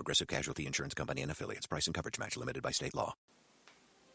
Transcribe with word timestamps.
Progressive 0.00 0.28
Casualty 0.28 0.64
Insurance 0.64 0.94
Company 0.94 1.20
and 1.20 1.30
affiliates. 1.30 1.66
Price 1.66 1.86
and 1.86 1.94
coverage 1.94 2.18
match 2.18 2.38
limited 2.38 2.62
by 2.62 2.72
state 2.72 2.94
law. 2.94 3.14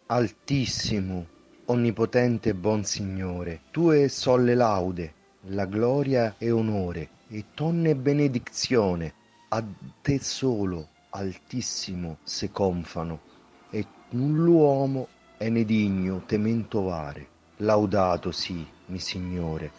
Altissimo, 0.07 1.27
onnipotente 1.65 2.49
e 2.49 2.53
buon 2.55 2.83
Signore, 2.83 3.61
tue 3.69 4.07
solle 4.07 4.55
laude, 4.55 5.13
la 5.49 5.65
gloria 5.65 6.35
e 6.39 6.49
onore, 6.49 7.09
e 7.27 7.45
tonne 7.53 7.95
benedizione, 7.95 9.13
a 9.49 9.63
te 10.01 10.19
solo, 10.19 10.89
altissimo, 11.11 12.17
se 12.23 12.49
confano, 12.49 13.21
e 13.69 13.85
null'uomo 14.09 15.07
è 15.37 15.49
ne 15.49 15.65
digno 15.65 16.23
temento 16.25 16.81
vare. 16.81 17.27
Laudato 17.57 18.31
sì, 18.31 18.65
mi 18.87 18.99
Signore, 18.99 19.71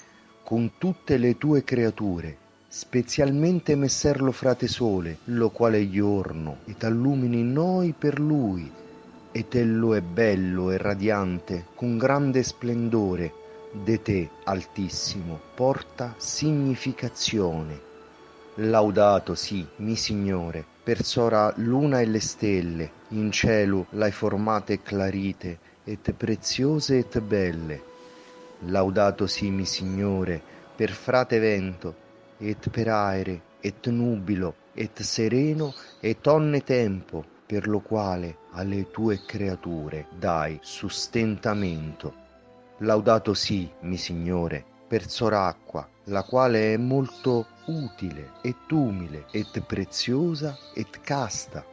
con 0.45 0.73
tutte 0.79 1.17
le 1.17 1.37
tue 1.37 1.65
creature, 1.65 2.39
specialmente 2.79 3.75
messer 3.75 4.21
lo 4.21 4.33
frate 4.33 4.69
sole, 4.69 5.21
lo 5.25 5.49
quale 5.49 5.89
giorno, 5.89 6.59
et 6.67 6.85
allumini 6.85 7.43
noi 7.43 7.95
per 7.97 8.21
lui, 8.21 8.71
ed 9.33 9.55
ello 9.55 9.95
è 9.95 10.03
bello 10.03 10.71
e 10.71 10.77
radiante, 10.77 11.69
con 11.75 11.97
grande 11.97 12.43
splendore, 12.43 13.33
de 13.73 14.03
te, 14.03 14.31
altissimo, 14.45 15.41
porta 15.55 16.17
significazione. 16.19 17.81
Laudato 18.57 19.35
sì, 19.35 19.67
mi 19.77 19.97
Signore, 19.97 20.63
per 20.85 21.03
sora 21.03 21.51
luna 21.57 22.03
e 22.03 22.05
le 22.05 22.21
stelle, 22.21 22.91
in 23.09 23.33
cielo 23.33 23.87
l'hai 23.93 24.13
formate 24.13 24.83
clarite, 24.83 25.59
et 25.83 26.13
preziose 26.13 26.99
et 26.99 27.21
belle. 27.23 27.83
Laudato 28.67 29.27
sì, 29.27 29.49
mi 29.49 29.65
Signore, 29.65 30.43
per 30.77 30.91
frate 30.91 31.39
vento, 31.39 32.05
et 32.39 32.71
per 32.71 32.89
aere, 32.89 33.43
et 33.61 33.87
nubilo, 33.89 34.55
et 34.75 35.03
sereno, 35.03 35.75
et 36.01 36.27
onne 36.27 36.63
tempo, 36.63 37.25
per 37.47 37.69
lo 37.69 37.81
quale 37.81 38.39
alle 38.53 38.91
tue 38.91 39.23
creature 39.25 40.07
dai 40.19 40.59
sustentamento. 40.61 42.25
Laudato 42.79 43.33
sì, 43.35 43.71
mi 43.81 43.97
Signore, 43.97 44.65
per 44.87 45.09
soracqua, 45.09 45.89
la 46.05 46.23
quale 46.23 46.75
è 46.75 46.77
molto 46.77 47.47
utile 47.67 48.33
et 48.43 48.71
umile 48.71 49.27
et 49.31 49.61
preziosa 49.61 50.57
et 50.75 51.01
casta. 51.01 51.65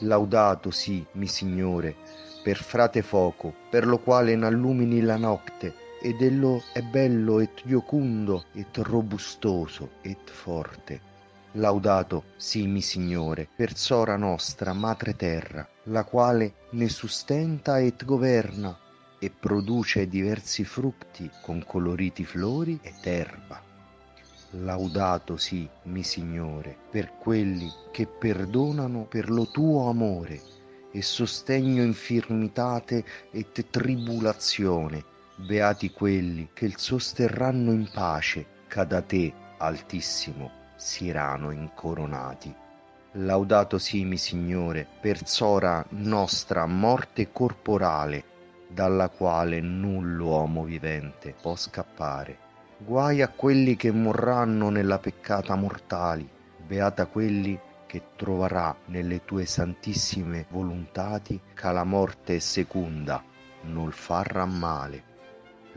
Laudato 0.00 0.70
sì, 0.70 1.04
mi 1.12 1.26
Signore, 1.26 1.94
per 2.42 2.56
frate 2.56 3.02
foco, 3.02 3.54
per 3.70 3.86
lo 3.86 3.98
quale 3.98 4.34
n'allumini 4.34 5.00
la 5.00 5.16
notte, 5.16 5.74
ed 6.04 6.20
ello 6.20 6.62
è 6.74 6.82
bello 6.82 7.40
et 7.40 7.62
giocundo 7.64 8.44
et 8.52 8.76
robustoso 8.76 9.92
et 10.02 10.30
forte. 10.30 11.00
Laudato 11.52 12.24
sì, 12.36 12.66
mi 12.66 12.82
Signore, 12.82 13.48
per 13.56 13.74
sora 13.74 14.18
nostra, 14.18 14.74
madre 14.74 15.16
terra, 15.16 15.66
la 15.84 16.04
quale 16.04 16.56
ne 16.72 16.90
sustenta 16.90 17.78
et 17.78 18.04
governa, 18.04 18.78
e 19.18 19.30
produce 19.30 20.06
diversi 20.06 20.62
frutti 20.64 21.30
con 21.40 21.64
coloriti 21.66 22.26
flori 22.26 22.78
ed 22.82 23.02
erba. 23.04 23.62
Laudato 24.50 25.38
sì, 25.38 25.66
mi 25.84 26.02
Signore, 26.02 26.76
per 26.90 27.16
quelli 27.16 27.72
che 27.90 28.06
perdonano 28.06 29.06
per 29.06 29.30
lo 29.30 29.46
tuo 29.46 29.88
amore 29.88 30.38
e 30.92 31.00
sostegno 31.00 31.82
infirmitate 31.82 33.02
et 33.30 33.70
tribulazione. 33.70 35.12
Beati 35.36 35.90
quelli 35.90 36.50
che 36.52 36.64
il 36.64 36.78
sosterranno 36.78 37.72
in 37.72 37.90
pace, 37.92 38.46
che 38.68 38.86
da 38.86 39.02
te, 39.02 39.32
altissimo, 39.58 40.48
siranno 40.76 41.50
incoronati. 41.50 42.54
Laudato 43.14 43.78
sì, 43.78 44.04
mi 44.04 44.16
Signore, 44.16 44.86
per 45.00 45.26
sora 45.26 45.84
nostra 45.90 46.66
morte 46.66 47.32
corporale, 47.32 48.24
dalla 48.68 49.08
quale 49.08 49.60
null'uomo 49.60 50.62
vivente 50.62 51.34
può 51.40 51.56
scappare. 51.56 52.38
Guai 52.78 53.20
a 53.20 53.28
quelli 53.28 53.74
che 53.74 53.90
morranno 53.90 54.68
nella 54.68 54.98
peccata 55.00 55.56
mortali, 55.56 56.28
beata 56.64 57.06
quelli 57.06 57.58
che 57.86 58.02
troverà 58.14 58.74
nelle 58.86 59.24
tue 59.24 59.46
santissime 59.46 60.46
volontati 60.50 61.40
che 61.52 61.72
la 61.72 61.84
morte 61.84 62.38
secunda 62.38 63.20
non 63.62 63.90
farà 63.90 64.44
male. 64.44 65.03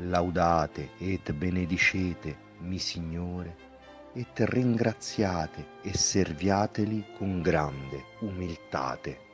Laudate 0.02 0.92
et 1.00 1.34
benedicete, 1.34 2.36
mi 2.60 2.78
Signore, 2.78 3.56
et 4.14 4.40
ringraziate 4.40 5.66
e 5.82 5.96
serviateli 5.96 7.04
con 7.18 7.42
grande 7.42 8.04
umiltate. 8.20 9.27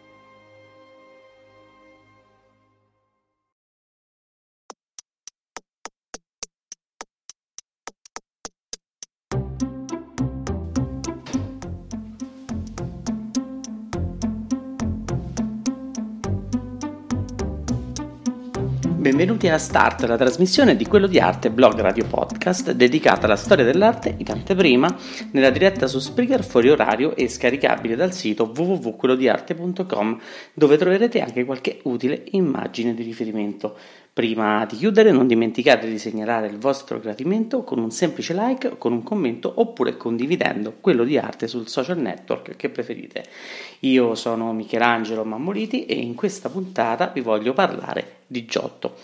Benvenuti 19.03 19.49
a 19.49 19.57
Start, 19.57 20.05
la 20.05 20.15
trasmissione 20.15 20.77
di 20.77 20.87
Quello 20.87 21.07
di 21.07 21.19
Arte 21.19 21.51
blog 21.51 21.77
radio 21.81 22.05
podcast 22.05 22.71
dedicata 22.71 23.25
alla 23.25 23.35
storia 23.35 23.65
dell'arte 23.65 24.15
in 24.17 24.31
anteprima 24.31 24.87
nella 25.31 25.49
diretta 25.49 25.87
su 25.87 25.99
Spreaker 25.99 26.41
fuori 26.41 26.69
orario 26.69 27.13
e 27.13 27.27
scaricabile 27.27 27.97
dal 27.97 28.13
sito 28.13 28.53
www.quellodiarte.com 28.55 30.21
dove 30.53 30.77
troverete 30.77 31.19
anche 31.19 31.43
qualche 31.43 31.81
utile 31.83 32.23
immagine 32.31 32.93
di 32.93 33.03
riferimento. 33.03 33.75
Prima 34.13 34.65
di 34.65 34.77
chiudere 34.77 35.11
non 35.11 35.27
dimenticate 35.27 35.89
di 35.89 35.97
segnalare 35.97 36.47
il 36.47 36.57
vostro 36.57 36.97
gradimento 36.99 37.65
con 37.65 37.79
un 37.79 37.91
semplice 37.91 38.33
like, 38.33 38.77
con 38.77 38.93
un 38.93 39.03
commento 39.03 39.51
oppure 39.53 39.97
condividendo 39.97 40.75
quello 40.79 41.03
di 41.03 41.17
arte 41.17 41.47
sul 41.47 41.67
social 41.67 41.97
network 41.97 42.55
che 42.55 42.69
preferite. 42.69 43.25
Io 43.79 44.15
sono 44.15 44.53
Michelangelo 44.53 45.25
Mammoliti 45.25 45.87
e 45.87 45.95
in 45.95 46.15
questa 46.15 46.47
puntata 46.47 47.07
vi 47.07 47.19
voglio 47.19 47.51
parlare 47.51 48.21
di 48.33 48.45
Giotto. 48.45 48.97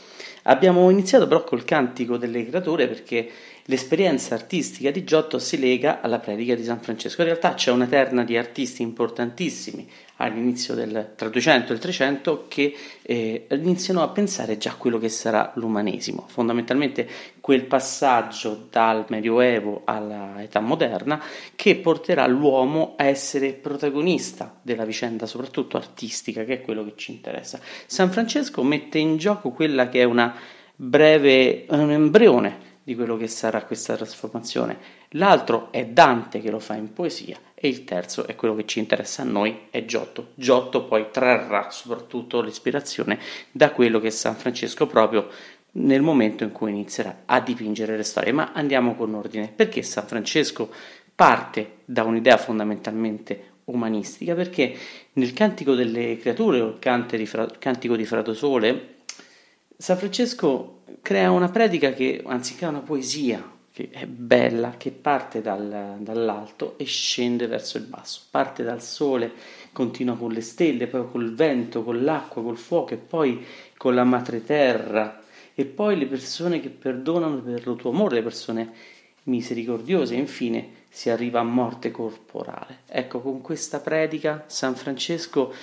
Abbiamo 0.44 0.90
iniziato 0.90 1.28
però 1.28 1.44
col 1.44 1.64
cantico 1.64 2.18
delle 2.18 2.46
creature 2.46 2.88
perché 2.88 3.30
l'esperienza 3.70 4.34
artistica 4.34 4.90
di 4.90 5.04
Giotto 5.04 5.38
si 5.38 5.60
lega 5.60 6.02
alla 6.02 6.20
predica 6.20 6.56
di 6.56 6.64
San 6.64 6.80
Francesco. 6.80 7.22
In 7.22 7.28
realtà 7.28 7.54
c'è 7.54 7.72
una 7.72 7.86
terna 7.86 8.24
di 8.24 8.36
artisti 8.36 8.82
importantissimi 8.82 9.88
all'inizio 10.22 10.74
del 10.74 11.14
tra 11.16 11.30
200 11.30 11.72
e 11.72 11.76
il 11.76 11.82
300 11.82 12.46
che 12.48 12.76
eh, 13.02 13.48
iniziano 13.52 14.02
a 14.02 14.10
pensare 14.10 14.58
già 14.58 14.72
a 14.72 14.76
quello 14.76 14.98
che 14.98 15.08
sarà 15.08 15.52
l'umanesimo, 15.56 16.26
fondamentalmente 16.28 17.08
quel 17.40 17.66
passaggio 17.66 18.68
dal 18.70 19.06
Medioevo 19.08 19.84
all'età 19.86 20.60
moderna 20.60 21.22
che 21.56 21.76
porterà 21.78 22.28
l'uomo 22.28 22.96
a 22.98 23.06
essere 23.06 23.54
protagonista 23.54 24.60
della 24.62 24.86
vicenda, 24.86 25.26
soprattutto 25.26 25.78
artistica, 25.78 26.44
che 26.44 26.56
è 26.56 26.62
quello 26.62 26.84
che 26.84 26.94
ci 26.96 27.12
interessa. 27.12 27.60
San 27.86 28.12
Francesco 28.12 28.62
mette 28.64 28.98
in 28.98 29.18
gioco 29.18 29.52
quella 29.52 29.90
che 29.90 30.02
è 30.02 30.04
una 30.04 30.36
breve, 30.82 31.66
un 31.72 31.92
embrione 31.92 32.68
di 32.84 32.96
quello 32.96 33.18
che 33.18 33.28
sarà 33.28 33.64
questa 33.64 33.98
trasformazione. 33.98 34.78
L'altro 35.10 35.74
è 35.74 35.86
Dante 35.86 36.40
che 36.40 36.50
lo 36.50 36.60
fa 36.60 36.76
in 36.76 36.94
poesia 36.94 37.38
e 37.54 37.68
il 37.68 37.84
terzo 37.84 38.26
è 38.26 38.36
quello 38.36 38.56
che 38.56 38.66
ci 38.66 38.80
interessa 38.80 39.24
a 39.24 39.26
noi, 39.26 39.68
è 39.72 39.84
Giotto. 39.84 40.30
Giotto 40.36 40.86
poi 40.86 41.08
trarrà 41.12 41.70
soprattutto 41.70 42.42
l'ispirazione 42.42 43.20
da 43.52 43.72
quello 43.72 44.00
che 44.00 44.08
è 44.08 44.12
San 44.12 44.36
Francesco 44.36 44.88
proprio 44.88 45.28
nel 45.72 46.02
momento 46.02 46.46
in 46.46 46.54
cui 46.54 46.72
inizierà 46.72 47.24
a 47.26 47.42
dipingere 47.42 47.98
le 47.98 48.04
storie. 48.04 48.32
Ma 48.32 48.54
andiamo 48.54 48.96
con 48.96 49.14
ordine, 49.14 49.52
perché 49.54 49.82
San 49.82 50.08
Francesco 50.08 50.72
parte 51.14 51.80
da 51.84 52.04
un'idea 52.04 52.38
fondamentalmente 52.38 53.58
umanistica, 53.66 54.34
perché 54.34 54.74
nel 55.14 55.34
Cantico 55.34 55.76
delle 55.76 56.18
Creature 56.18 56.62
o 56.62 56.68
il 56.70 56.80
Cantico 56.80 57.98
di 57.98 58.06
Fratosole, 58.06 58.96
San 59.82 59.96
Francesco 59.96 60.82
crea 61.02 61.32
una 61.32 61.48
predica 61.48 61.94
che, 61.94 62.22
anziché 62.26 62.66
una 62.66 62.82
poesia, 62.82 63.42
che 63.72 63.88
è 63.90 64.06
bella, 64.06 64.76
che 64.76 64.92
parte 64.92 65.42
dal, 65.42 65.96
dall'alto 66.00 66.78
e 66.78 66.84
scende 66.84 67.48
verso 67.48 67.78
il 67.78 67.86
basso, 67.86 68.24
parte 68.30 68.62
dal 68.64 68.84
sole 68.84 69.32
continua 69.72 70.18
con 70.18 70.34
le 70.34 70.42
stelle, 70.42 70.88
poi 70.88 71.10
col 71.10 71.34
vento, 71.34 71.86
con 71.86 72.04
l'acqua, 72.04 72.44
col 72.44 72.58
fuoco 72.58 72.94
e 72.94 72.98
poi 72.98 73.46
con 73.78 73.96
la 73.96 74.04
madre 74.04 74.44
terra 74.44 75.24
e 75.56 75.64
poi 75.64 75.98
le 75.98 76.08
persone 76.08 76.60
che 76.60 76.70
perdonano 76.70 77.38
per 77.38 77.66
il 77.66 77.76
tuo 77.78 77.92
amore, 77.92 78.16
le 78.16 78.24
persone 78.24 78.74
misericordiose 79.24 80.14
e 80.14 80.18
infine 80.18 80.72
si 80.90 81.10
arriva 81.10 81.40
a 81.40 81.44
morte 81.44 81.90
corporale. 81.90 82.80
Ecco, 82.86 83.22
con 83.22 83.40
questa 83.40 83.80
predica 83.80 84.44
San 84.48 84.76
Francesco 84.76 85.54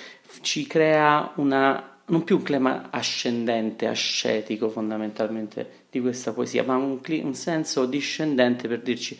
ci 0.41 0.65
crea 0.65 1.33
una 1.35 1.96
non 2.07 2.23
più 2.23 2.37
un 2.37 2.43
clima 2.43 2.87
ascendente, 2.89 3.87
ascetico 3.87 4.69
fondamentalmente 4.69 5.85
di 5.89 5.99
questa 5.99 6.31
poesia, 6.33 6.63
ma 6.63 6.75
un, 6.75 6.99
un 7.05 7.33
senso 7.33 7.85
discendente 7.85 8.67
per 8.67 8.81
dirci 8.81 9.17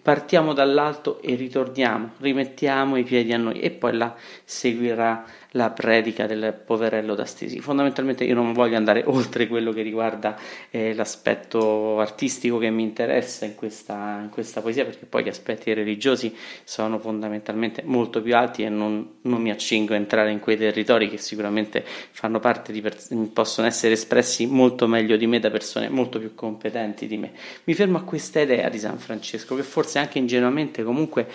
partiamo 0.00 0.52
dall'alto 0.52 1.20
e 1.20 1.34
ritorniamo, 1.34 2.12
rimettiamo 2.18 2.96
i 2.96 3.02
piedi 3.02 3.32
a 3.32 3.36
noi 3.36 3.60
e 3.60 3.70
poi 3.70 3.94
là 3.94 4.16
seguirà 4.44 5.24
la 5.52 5.70
predica 5.70 6.26
del 6.26 6.52
poverello 6.64 7.14
d'Astesi. 7.14 7.60
Fondamentalmente 7.60 8.24
io 8.24 8.34
non 8.34 8.52
voglio 8.52 8.76
andare 8.76 9.02
oltre 9.06 9.46
quello 9.46 9.72
che 9.72 9.82
riguarda 9.82 10.36
eh, 10.70 10.92
l'aspetto 10.94 12.00
artistico 12.00 12.58
che 12.58 12.70
mi 12.70 12.82
interessa 12.82 13.46
in 13.46 13.54
questa, 13.54 14.20
in 14.22 14.28
questa, 14.28 14.60
poesia, 14.60 14.84
perché 14.84 15.06
poi 15.06 15.24
gli 15.24 15.28
aspetti 15.28 15.72
religiosi 15.72 16.34
sono 16.64 16.98
fondamentalmente 16.98 17.82
molto 17.84 18.20
più 18.20 18.36
alti 18.36 18.62
e 18.62 18.68
non, 18.68 19.16
non 19.22 19.40
mi 19.40 19.50
accingo 19.50 19.94
a 19.94 19.96
entrare 19.96 20.30
in 20.30 20.40
quei 20.40 20.58
territori 20.58 21.08
che 21.08 21.16
sicuramente 21.16 21.84
fanno 21.84 22.40
parte 22.40 22.72
di 22.72 22.80
pers- 22.80 23.14
possono 23.32 23.66
essere 23.66 23.94
espressi 23.94 24.46
molto 24.46 24.86
meglio 24.86 25.16
di 25.16 25.26
me 25.26 25.38
da 25.38 25.50
persone 25.50 25.88
molto 25.88 26.18
più 26.18 26.34
competenti 26.34 27.06
di 27.06 27.16
me. 27.16 27.32
Mi 27.64 27.74
fermo 27.74 27.96
a 27.98 28.02
questa 28.02 28.40
idea 28.40 28.68
di 28.68 28.78
San 28.78 28.98
Francesco 28.98 29.54
che 29.54 29.62
forse 29.62 29.98
anche 29.98 30.18
ingenuamente 30.18 30.82
comunque 30.82 31.28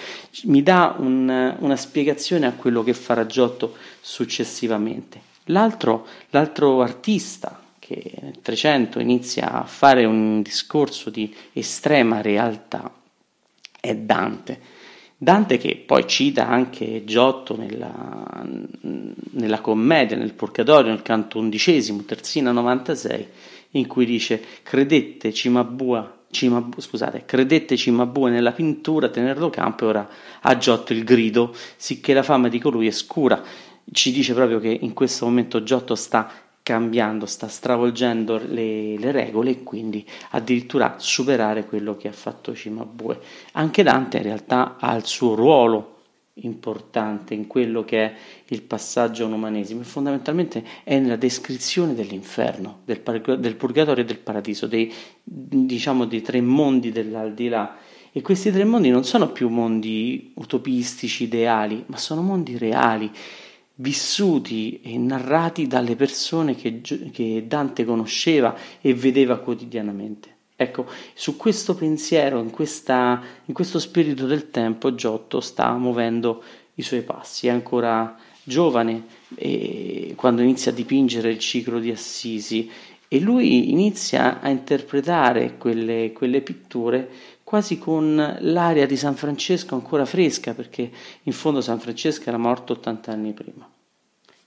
mi 0.43 0.61
dà 0.61 0.95
un, 0.97 1.55
una 1.59 1.75
spiegazione 1.75 2.45
a 2.45 2.53
quello 2.53 2.83
che 2.83 2.93
farà 2.93 3.25
Giotto 3.25 3.75
successivamente. 4.03 5.21
L'altro, 5.45 6.05
l'altro 6.31 6.81
artista 6.81 7.61
che 7.79 8.13
nel 8.21 8.41
300 8.41 8.99
inizia 8.99 9.51
a 9.51 9.63
fare 9.63 10.03
un 10.03 10.41
discorso 10.41 11.09
di 11.09 11.33
estrema 11.53 12.21
realtà 12.21 12.93
è 13.79 13.95
Dante. 13.95 14.59
Dante 15.17 15.57
che 15.57 15.81
poi 15.85 16.05
cita 16.05 16.47
anche 16.49 17.05
Giotto 17.05 17.55
nella, 17.55 18.45
nella 18.81 19.61
commedia, 19.61 20.17
nel 20.17 20.33
Purgatorio, 20.33 20.91
nel 20.91 21.01
canto 21.01 21.39
undicesimo, 21.39 22.03
terzina 22.03 22.51
96, 22.51 23.27
in 23.71 23.87
cui 23.87 24.05
dice 24.05 24.43
credette 24.63 25.31
Cimabua, 25.31 26.23
Cimabue, 26.29 26.81
scusate, 26.81 27.23
credette 27.25 27.77
Cimabue 27.77 28.31
nella 28.31 28.51
pintura, 28.51 29.07
tenerlo 29.07 29.49
campo 29.49 29.85
e 29.85 29.87
ora 29.87 30.09
ha 30.41 30.57
Giotto 30.57 30.91
il 30.91 31.05
grido, 31.05 31.55
sicché 31.77 32.13
la 32.13 32.23
fama 32.23 32.49
di 32.49 32.59
colui 32.59 32.87
è 32.87 32.91
scura 32.91 33.41
ci 33.91 34.11
dice 34.11 34.33
proprio 34.33 34.59
che 34.59 34.69
in 34.69 34.93
questo 34.93 35.25
momento 35.25 35.63
Giotto 35.63 35.95
sta 35.95 36.31
cambiando, 36.63 37.25
sta 37.25 37.49
stravolgendo 37.49 38.41
le, 38.47 38.97
le, 38.97 39.11
regole 39.11 39.51
e 39.51 39.63
quindi 39.63 40.05
addirittura 40.29 40.95
superare 40.97 41.65
quello 41.65 41.97
che 41.97 42.07
ha 42.07 42.13
fatto 42.13 42.55
Cimabue. 42.55 43.19
Anche 43.53 43.83
Dante 43.83 44.17
in 44.17 44.23
realtà 44.23 44.77
ha 44.79 44.95
il 44.95 45.05
suo 45.05 45.35
ruolo 45.35 45.91
importante 46.35 47.35
in 47.35 47.45
quello 47.45 47.83
che 47.83 48.03
è 48.03 48.15
il 48.47 48.63
passaggio 48.63 49.25
all'umanesimo 49.25 49.81
e 49.81 49.83
fondamentalmente 49.83 50.63
è 50.83 50.97
nella 50.97 51.17
descrizione 51.17 51.93
dell'inferno, 51.93 52.79
del, 52.85 53.01
del 53.39 53.55
purgatorio 53.55 54.03
e 54.03 54.07
del 54.07 54.17
paradiso, 54.17 54.65
dei, 54.65 54.91
diciamo 55.23 56.05
dei 56.05 56.21
tre 56.21 56.41
mondi 56.41 56.91
dell'aldilà. 56.91 57.77
E 58.15 58.21
questi 58.21 58.51
tre 58.51 58.63
mondi 58.63 58.89
non 58.89 59.03
sono 59.03 59.31
più 59.31 59.49
mondi 59.49 60.31
utopistici, 60.35 61.23
ideali, 61.23 61.83
ma 61.87 61.97
sono 61.97 62.21
mondi 62.21 62.57
reali 62.57 63.11
vissuti 63.75 64.81
e 64.81 64.97
narrati 64.97 65.67
dalle 65.67 65.95
persone 65.95 66.55
che, 66.55 66.81
che 66.81 67.45
Dante 67.47 67.85
conosceva 67.85 68.55
e 68.81 68.93
vedeva 68.93 69.39
quotidianamente. 69.39 70.31
Ecco, 70.55 70.85
su 71.13 71.35
questo 71.35 71.73
pensiero, 71.73 72.39
in, 72.39 72.51
questa, 72.51 73.21
in, 73.45 73.53
questo 73.53 73.79
spirito 73.79 74.27
del 74.27 74.49
tempo, 74.51 74.93
Giotto 74.93 75.39
sta 75.39 75.73
muovendo 75.73 76.43
i 76.75 76.81
suoi 76.83 77.01
passi. 77.01 77.47
È 77.47 77.49
ancora 77.49 78.15
giovane 78.43 79.05
quando 80.15 80.41
inizia 80.41 80.71
a 80.71 80.75
dipingere 80.75 81.31
il 81.31 81.39
ciclo 81.39 81.79
di 81.79 81.89
Assisi 81.89 82.69
e 83.07 83.19
lui 83.19 83.71
inizia 83.71 84.41
a 84.41 84.49
interpretare 84.49 85.57
quelle, 85.57 86.11
quelle 86.13 86.41
pitture 86.41 87.09
quasi 87.53 87.77
con 87.77 88.15
l'aria 88.39 88.87
di 88.87 88.97
San 88.97 89.15
Francesco 89.15 89.75
ancora 89.75 90.05
fresca, 90.05 90.55
perché 90.55 90.89
in 91.21 91.33
fondo 91.33 91.61
San 91.61 91.79
Francesco 91.79 92.27
era 92.27 92.39
morto 92.39 92.73
80 92.73 93.11
anni 93.11 93.31
prima. 93.31 93.69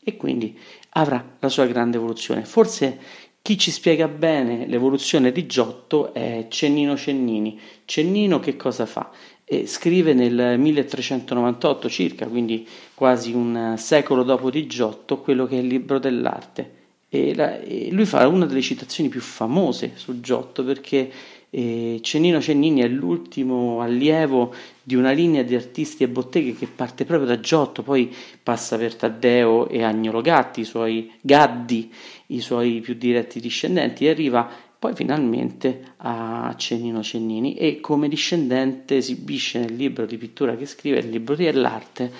E 0.02 0.16
quindi 0.16 0.58
avrà 0.88 1.24
la 1.38 1.48
sua 1.48 1.66
grande 1.66 1.98
evoluzione. 1.98 2.44
Forse 2.44 2.98
chi 3.42 3.56
ci 3.56 3.70
spiega 3.70 4.08
bene 4.08 4.66
l'evoluzione 4.66 5.30
di 5.30 5.46
Giotto 5.46 6.12
è 6.12 6.46
Cennino 6.48 6.96
Cennini. 6.96 7.60
Cennino 7.84 8.40
che 8.40 8.56
cosa 8.56 8.86
fa? 8.86 9.12
E 9.44 9.68
scrive 9.68 10.12
nel 10.12 10.58
1398 10.58 11.88
circa, 11.88 12.26
quindi 12.26 12.66
quasi 12.92 13.32
un 13.32 13.74
secolo 13.78 14.24
dopo 14.24 14.50
di 14.50 14.66
Giotto, 14.66 15.20
quello 15.20 15.46
che 15.46 15.58
è 15.58 15.60
il 15.60 15.68
libro 15.68 16.00
dell'arte. 16.00 16.72
E, 17.08 17.36
la, 17.36 17.60
e 17.60 17.88
lui 17.92 18.04
fa 18.04 18.26
una 18.26 18.46
delle 18.46 18.62
citazioni 18.62 19.08
più 19.08 19.20
famose 19.20 19.92
su 19.94 20.20
Giotto 20.20 20.64
perché 20.64 21.08
e 21.56 22.00
Cennino 22.02 22.38
Cennini 22.38 22.82
è 22.82 22.86
l'ultimo 22.86 23.80
allievo 23.80 24.52
di 24.82 24.94
una 24.94 25.12
linea 25.12 25.42
di 25.42 25.54
artisti 25.54 26.02
e 26.02 26.08
botteghe 26.08 26.54
che 26.54 26.66
parte 26.66 27.06
proprio 27.06 27.26
da 27.26 27.40
Giotto, 27.40 27.82
poi 27.82 28.14
passa 28.42 28.76
per 28.76 28.94
Taddeo 28.94 29.66
e 29.66 29.82
Agnolo 29.82 30.20
Gatti, 30.20 30.60
i 30.60 30.64
suoi 30.64 31.10
Gaddi, 31.18 31.90
i 32.26 32.40
suoi 32.40 32.80
più 32.80 32.92
diretti 32.92 33.40
discendenti, 33.40 34.04
e 34.04 34.10
arriva 34.10 34.46
poi 34.78 34.94
finalmente 34.94 35.94
a 35.96 36.54
Cennino 36.58 37.02
Cennini 37.02 37.54
e 37.54 37.80
come 37.80 38.08
discendente 38.08 38.98
esibisce 38.98 39.58
nel 39.58 39.76
libro 39.76 40.04
di 40.04 40.18
pittura 40.18 40.56
che 40.56 40.66
scrive, 40.66 40.98
il 40.98 41.08
libro 41.08 41.36
dell'arte, 41.36 42.12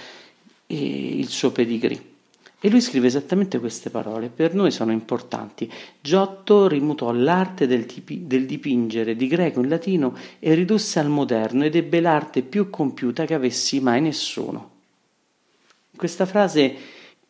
il 0.69 1.29
suo 1.29 1.53
pedigree. 1.53 2.15
E 2.58 2.70
lui 2.70 2.81
scrive 2.81 3.06
esattamente 3.06 3.58
queste 3.58 3.91
parole, 3.91 4.29
per 4.29 4.55
noi 4.55 4.70
sono 4.70 4.91
importanti. 4.91 5.70
Giotto 6.00 6.67
rimutò 6.67 7.12
l'arte 7.12 7.67
del, 7.67 7.85
tipi, 7.85 8.26
del, 8.26 8.47
dipingere 8.47 9.14
di 9.14 9.26
greco 9.26 9.61
in 9.61 9.69
latino 9.69 10.17
e 10.38 10.55
ridusse 10.55 10.99
al 10.99 11.11
moderno 11.11 11.64
ed 11.64 11.76
ebbe 11.76 12.00
l'arte 12.00 12.41
più 12.41 12.70
compiuta 12.70 13.26
che 13.26 13.35
avessi 13.35 13.79
mai 13.81 14.00
nessuno. 14.00 14.70
In 15.91 15.99
questa 15.99 16.25
frase 16.25 16.75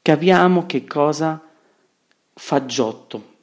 capiamo 0.00 0.64
che 0.64 0.84
cosa 0.84 1.42
fa 2.32 2.64
Giotto. 2.64 3.34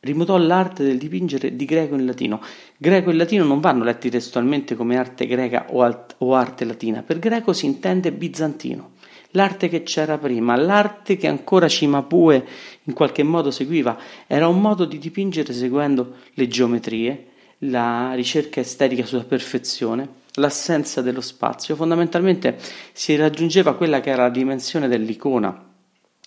Rimutò 0.00 0.36
l'arte 0.36 0.82
del 0.82 0.98
dipingere 0.98 1.54
di 1.54 1.64
greco 1.64 1.94
in 1.94 2.06
latino. 2.06 2.42
Greco 2.76 3.10
e 3.10 3.14
latino 3.14 3.44
non 3.44 3.60
vanno 3.60 3.84
letti 3.84 4.10
testualmente 4.10 4.74
come 4.74 4.96
arte 4.96 5.28
greca 5.28 5.66
o, 5.70 5.82
alt- 5.82 6.16
o 6.18 6.34
arte 6.34 6.64
latina, 6.64 7.02
per 7.02 7.20
greco 7.20 7.52
si 7.52 7.66
intende 7.66 8.10
bizantino 8.10 8.94
l'arte 9.36 9.68
che 9.68 9.82
c'era 9.82 10.16
prima, 10.16 10.56
l'arte 10.56 11.16
che 11.16 11.28
ancora 11.28 11.68
Cimabue 11.68 12.44
in 12.84 12.94
qualche 12.94 13.22
modo 13.22 13.50
seguiva, 13.50 13.96
era 14.26 14.48
un 14.48 14.60
modo 14.60 14.86
di 14.86 14.98
dipingere 14.98 15.52
seguendo 15.52 16.16
le 16.34 16.48
geometrie, 16.48 17.26
la 17.58 18.12
ricerca 18.14 18.60
estetica 18.60 19.04
sulla 19.04 19.24
perfezione, 19.24 20.08
l'assenza 20.34 21.02
dello 21.02 21.20
spazio. 21.20 21.76
Fondamentalmente 21.76 22.58
si 22.92 23.14
raggiungeva 23.14 23.74
quella 23.74 24.00
che 24.00 24.10
era 24.10 24.22
la 24.22 24.30
dimensione 24.30 24.88
dell'icona, 24.88 25.65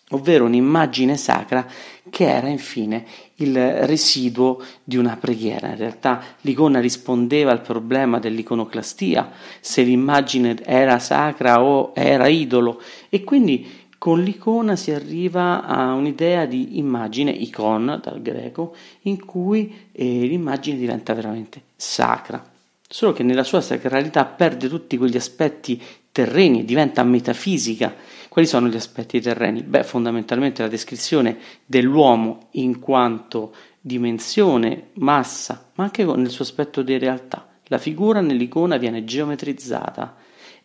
ovvero 0.09 0.45
un'immagine 0.45 1.17
sacra 1.17 1.65
che 2.09 2.25
era 2.25 2.47
infine 2.47 3.05
il 3.35 3.55
residuo 3.85 4.61
di 4.83 4.97
una 4.97 5.17
preghiera. 5.17 5.69
In 5.69 5.77
realtà 5.77 6.21
l'icona 6.41 6.79
rispondeva 6.79 7.51
al 7.51 7.61
problema 7.61 8.19
dell'iconoclastia, 8.19 9.31
se 9.59 9.83
l'immagine 9.83 10.57
era 10.63 10.99
sacra 10.99 11.61
o 11.63 11.91
era 11.95 12.27
idolo 12.27 12.81
e 13.09 13.23
quindi 13.23 13.87
con 13.99 14.23
l'icona 14.23 14.77
si 14.77 14.91
arriva 14.91 15.65
a 15.65 15.93
un'idea 15.93 16.45
di 16.45 16.77
immagine, 16.77 17.31
icon 17.31 17.99
dal 18.01 18.21
greco, 18.21 18.73
in 19.01 19.25
cui 19.25 19.89
eh, 19.91 20.21
l'immagine 20.21 20.77
diventa 20.77 21.13
veramente 21.13 21.63
sacra. 21.75 22.41
Solo 22.87 23.11
che 23.11 23.23
nella 23.23 23.43
sua 23.43 23.59
sacralità 23.59 24.23
perde 24.25 24.69
tutti 24.69 24.97
quegli 24.97 25.17
aspetti 25.17 25.79
terreni, 26.19 26.65
diventa 26.65 27.03
metafisica 27.03 27.95
quali 28.27 28.45
sono 28.45 28.67
gli 28.67 28.75
aspetti 28.75 29.21
terreni? 29.21 29.63
Beh, 29.63 29.83
fondamentalmente 29.83 30.61
la 30.61 30.67
descrizione 30.67 31.37
dell'uomo 31.65 32.49
in 32.51 32.79
quanto 32.79 33.53
dimensione, 33.79 34.89
massa, 34.95 35.71
ma 35.75 35.85
anche 35.85 36.03
nel 36.03 36.29
suo 36.29 36.43
aspetto 36.43 36.81
di 36.81 36.97
realtà. 36.97 37.47
La 37.65 37.77
figura 37.77 38.21
nell'icona 38.21 38.77
viene 38.77 39.03
geometrizzata 39.03 40.15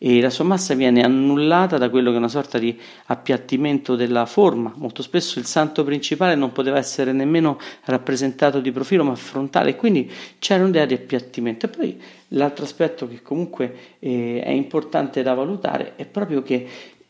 e 0.07 0.21
la 0.21 0.29
sua 0.29 0.45
massa 0.45 0.75
viene 0.75 1.03
annullata 1.03 1.79
da 1.79 1.89
quello 1.89 2.11
che 2.11 2.17
è 2.17 2.19
una 2.19 2.29
sorta 2.29 2.59
di 2.59 2.79
appiattimento 3.07 3.97
della 3.97 4.27
forma. 4.27 4.71
Molto 4.77 5.03
spesso 5.03 5.39
il 5.39 5.47
santo 5.47 5.83
principale 5.83 6.35
non 6.35 6.53
poteva 6.53 6.77
essere 6.77 7.13
nemmeno 7.13 7.59
rappresentato 7.85 8.61
di 8.61 8.71
profilo 8.71 9.03
ma 9.03 9.15
frontale, 9.15 9.77
quindi 9.77 10.11
c'era 10.39 10.63
un'idea 10.63 10.85
di 10.85 10.93
appiattimento. 10.93 11.65
E 11.65 11.69
poi 11.71 11.99
l'altro 12.29 12.67
aspetto 12.67 13.09
che 13.09 13.23
comunque 13.23 13.97
eh, 13.99 14.43
è 14.45 14.51
importante 14.51 15.23
da 15.23 15.33
valutare 15.33 15.95
è 15.97 16.05
proprio 16.05 16.43
che 16.43 16.69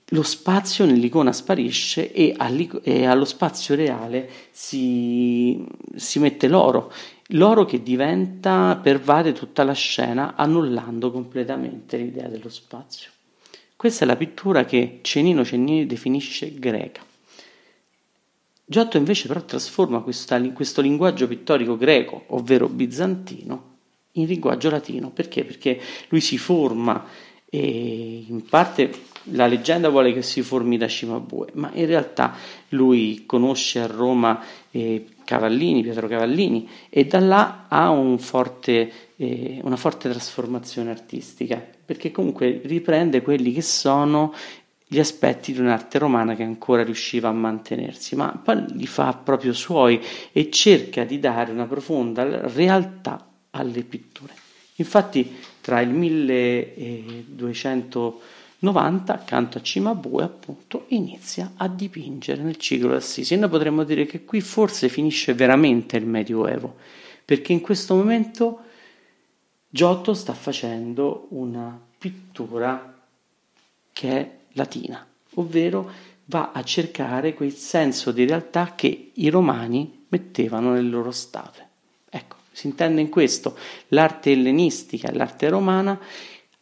lo 0.09 0.23
spazio 0.23 0.85
nell'icona 0.85 1.33
sparisce 1.33 2.13
e 2.13 2.37
allo 2.39 3.25
spazio 3.25 3.75
reale 3.75 4.29
si, 4.53 5.67
si 5.97 6.21
mette 6.21 6.47
l'oro, 6.47 6.93
l'oro 7.29 7.65
che 7.65 7.83
diventa, 7.83 8.79
pervade 8.83 9.33
tutta 9.33 9.65
la 9.65 9.73
scena 9.73 10.35
annullando 10.37 11.11
completamente 11.11 11.97
l'idea 11.97 12.29
dello 12.29 12.49
spazio. 12.49 13.11
Questa 13.77 14.05
è 14.05 14.07
la 14.07 14.17
pittura 14.17 14.65
che 14.65 15.01
Cenino 15.03 15.45
Cennini 15.45 15.87
definisce 15.87 16.55
greca. 16.55 17.03
Giotto 18.67 18.97
invece 18.97 19.29
però 19.29 19.43
trasforma 19.43 20.01
questa, 20.01 20.41
questo 20.53 20.81
linguaggio 20.81 21.29
pittorico 21.29 21.77
greco, 21.77 22.25
ovvero 22.29 22.69
bizantino, 22.69 23.73
in 24.13 24.27
linguaggio 24.27 24.71
latino. 24.71 25.11
Perché? 25.11 25.45
Perché 25.45 25.81
lui 26.09 26.21
si 26.21 26.39
forma 26.39 27.07
e 27.55 28.25
in 28.27 28.45
parte 28.47 28.91
la 29.31 29.47
leggenda 29.47 29.89
vuole 29.89 30.13
che 30.13 30.23
si 30.23 30.43
formi 30.43 30.77
da 30.77 30.89
Cimabue, 30.89 31.51
ma 31.53 31.71
in 31.75 31.87
realtà 31.87 32.35
lui 32.71 33.25
conosce 33.27 33.81
a 33.81 33.87
Roma 33.87 34.43
eh, 34.77 35.07
Cavallini, 35.25 35.83
Pietro 35.83 36.09
Cavallini, 36.09 36.69
e 36.91 37.05
da 37.05 37.21
là 37.21 37.67
ha 37.69 37.91
un 37.91 38.19
forte, 38.19 38.91
eh, 39.17 39.61
una 39.63 39.77
forte 39.77 40.11
trasformazione 40.11 40.91
artistica, 40.91 41.65
perché 41.85 42.11
comunque 42.11 42.61
riprende 42.65 43.23
quelli 43.23 43.53
che 43.53 43.63
sono 43.63 44.35
gli 44.87 44.99
aspetti 44.99 45.53
di 45.53 45.61
un'arte 45.61 45.99
romana 45.99 46.35
che 46.35 46.43
ancora 46.43 46.83
riusciva 46.83 47.29
a 47.29 47.33
mantenersi, 47.33 48.17
ma 48.17 48.39
poi 48.43 48.65
li 48.73 48.87
fa 48.87 49.13
proprio 49.13 49.53
suoi 49.53 50.01
e 50.33 50.51
cerca 50.51 51.05
di 51.05 51.21
dare 51.21 51.53
una 51.53 51.67
profonda 51.67 52.49
realtà 52.53 53.25
alle 53.51 53.83
pitture. 53.83 54.35
Infatti 54.77 55.37
tra 55.61 55.81
il 55.81 55.91
1290 58.65 59.13
accanto 59.13 59.59
a 59.59 59.63
Cimabue 59.63 60.23
appunto 60.23 60.87
inizia 60.89 61.53
a 61.57 61.69
dipingere 61.69 62.43
nel 62.43 62.57
ciclo 62.57 62.89
d'Assisi 62.91 63.35
e 63.35 63.37
noi 63.37 63.51
potremmo 63.51 63.85
dire 63.85 64.07
che 64.07 64.25
qui 64.25 64.41
forse 64.41 64.89
finisce 64.89 65.35
veramente 65.35 65.97
il 65.97 66.07
Medioevo 66.07 66.77
perché 67.25 67.53
in 67.53 67.61
questo 67.61 67.95
momento 67.95 68.61
Giotto 69.69 70.15
sta 70.15 70.35
facendo 70.35 71.27
una 71.31 71.77
pittura 71.99 72.95
che 73.93 74.11
è 74.11 74.39
latina, 74.53 75.05
ovvero 75.35 75.91
va 76.27 76.53
a 76.53 76.63
cercare 76.63 77.35
quel 77.35 77.53
senso 77.53 78.13
di 78.13 78.25
realtà 78.25 78.75
che 78.77 79.11
i 79.13 79.29
romani 79.29 80.05
mettevano 80.09 80.73
nelle 80.73 80.89
loro 80.89 81.11
statue. 81.11 81.67
Ecco, 82.09 82.37
si 82.53 82.69
intende 82.69 83.01
in 83.01 83.09
questo, 83.09 83.59
l'arte 83.89 84.31
ellenistica 84.31 85.09
e 85.09 85.15
l'arte 85.15 85.49
romana 85.49 85.99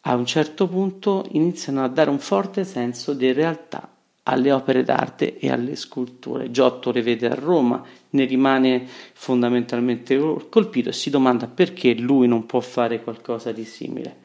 a 0.05 0.17
un 0.17 0.27
certo 0.27 0.67
punto 0.67 1.27
iniziano 1.33 1.85
a 1.85 1.89
dare 1.89 2.11
un 2.11 2.19
forte 2.19 2.65
senso 2.65 3.13
di 3.13 3.33
realtà 3.33 3.89
alle 4.25 4.53
opere 4.53 4.83
d'arte 4.83 5.39
e 5.39 5.51
alle 5.51 5.77
sculture. 5.77 6.51
Giotto 6.51 6.91
le 6.93 7.03
vede 7.03 7.29
a 7.29 7.35
Roma, 7.35 7.85
ne 8.11 8.25
rimane 8.25 8.87
fondamentalmente 9.13 10.19
colpito 10.49 10.89
e 10.89 10.93
si 10.93 11.11
domanda 11.11 11.47
perché 11.47 11.95
lui 11.95 12.27
non 12.29 12.47
può 12.47 12.61
fare 12.61 13.03
qualcosa 13.03 13.53
di 13.53 13.65
simile. 13.65 14.17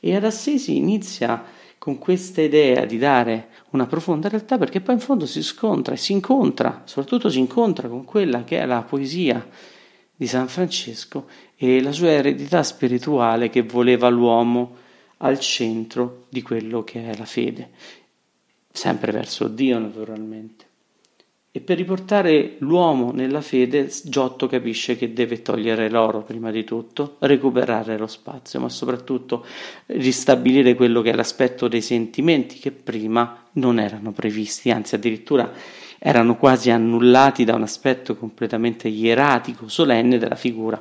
E 0.00 0.14
ad 0.14 0.24
Assisi 0.24 0.76
inizia 0.76 1.42
con 1.76 1.98
questa 1.98 2.42
idea 2.42 2.84
di 2.84 2.98
dare 2.98 3.48
una 3.70 3.86
profonda 3.86 4.28
realtà 4.28 4.58
perché 4.58 4.80
poi 4.80 4.94
in 4.94 5.00
fondo 5.00 5.26
si 5.26 5.42
scontra 5.42 5.94
e 5.94 5.98
si 5.98 6.12
incontra, 6.12 6.82
soprattutto 6.84 7.28
si 7.30 7.38
incontra 7.38 7.88
con 7.88 8.04
quella 8.04 8.44
che 8.44 8.58
è 8.58 8.66
la 8.66 8.82
poesia 8.82 9.46
di 10.14 10.26
San 10.26 10.48
Francesco 10.48 11.26
e 11.56 11.80
la 11.82 11.92
sua 11.92 12.08
eredità 12.08 12.62
spirituale 12.62 13.48
che 13.48 13.62
voleva 13.62 14.08
l'uomo 14.08 14.76
al 15.22 15.38
centro 15.38 16.26
di 16.28 16.42
quello 16.42 16.84
che 16.84 17.10
è 17.10 17.16
la 17.16 17.24
fede, 17.24 17.70
sempre 18.70 19.12
verso 19.12 19.48
Dio 19.48 19.78
naturalmente. 19.78 20.68
E 21.52 21.60
per 21.60 21.78
riportare 21.78 22.54
l'uomo 22.58 23.10
nella 23.10 23.40
fede, 23.40 23.90
Giotto 24.04 24.46
capisce 24.46 24.96
che 24.96 25.12
deve 25.12 25.42
togliere 25.42 25.90
l'oro 25.90 26.22
prima 26.22 26.52
di 26.52 26.62
tutto, 26.62 27.16
recuperare 27.18 27.98
lo 27.98 28.06
spazio, 28.06 28.60
ma 28.60 28.68
soprattutto 28.68 29.44
ristabilire 29.86 30.76
quello 30.76 31.02
che 31.02 31.10
è 31.10 31.14
l'aspetto 31.14 31.66
dei 31.66 31.82
sentimenti 31.82 32.60
che 32.60 32.70
prima 32.70 33.46
non 33.54 33.80
erano 33.80 34.12
previsti, 34.12 34.70
anzi 34.70 34.94
addirittura 34.94 35.52
erano 35.98 36.36
quasi 36.36 36.70
annullati 36.70 37.42
da 37.42 37.56
un 37.56 37.62
aspetto 37.62 38.16
completamente 38.16 38.86
ieratico, 38.86 39.66
solenne 39.66 40.18
della 40.18 40.36
figura. 40.36 40.80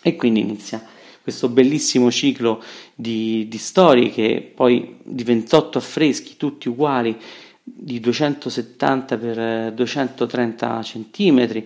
E 0.00 0.14
quindi 0.14 0.38
inizia 0.38 0.86
questo 1.24 1.48
bellissimo 1.48 2.10
ciclo 2.10 2.62
di, 2.94 3.48
di 3.48 3.56
storie 3.56 4.10
che 4.10 4.52
poi 4.54 4.98
di 5.02 5.24
28 5.24 5.78
affreschi, 5.78 6.36
tutti 6.36 6.68
uguali, 6.68 7.18
di 7.62 7.98
270 7.98 9.18
x 9.18 9.72
230 9.72 10.80
cm, 10.82 11.64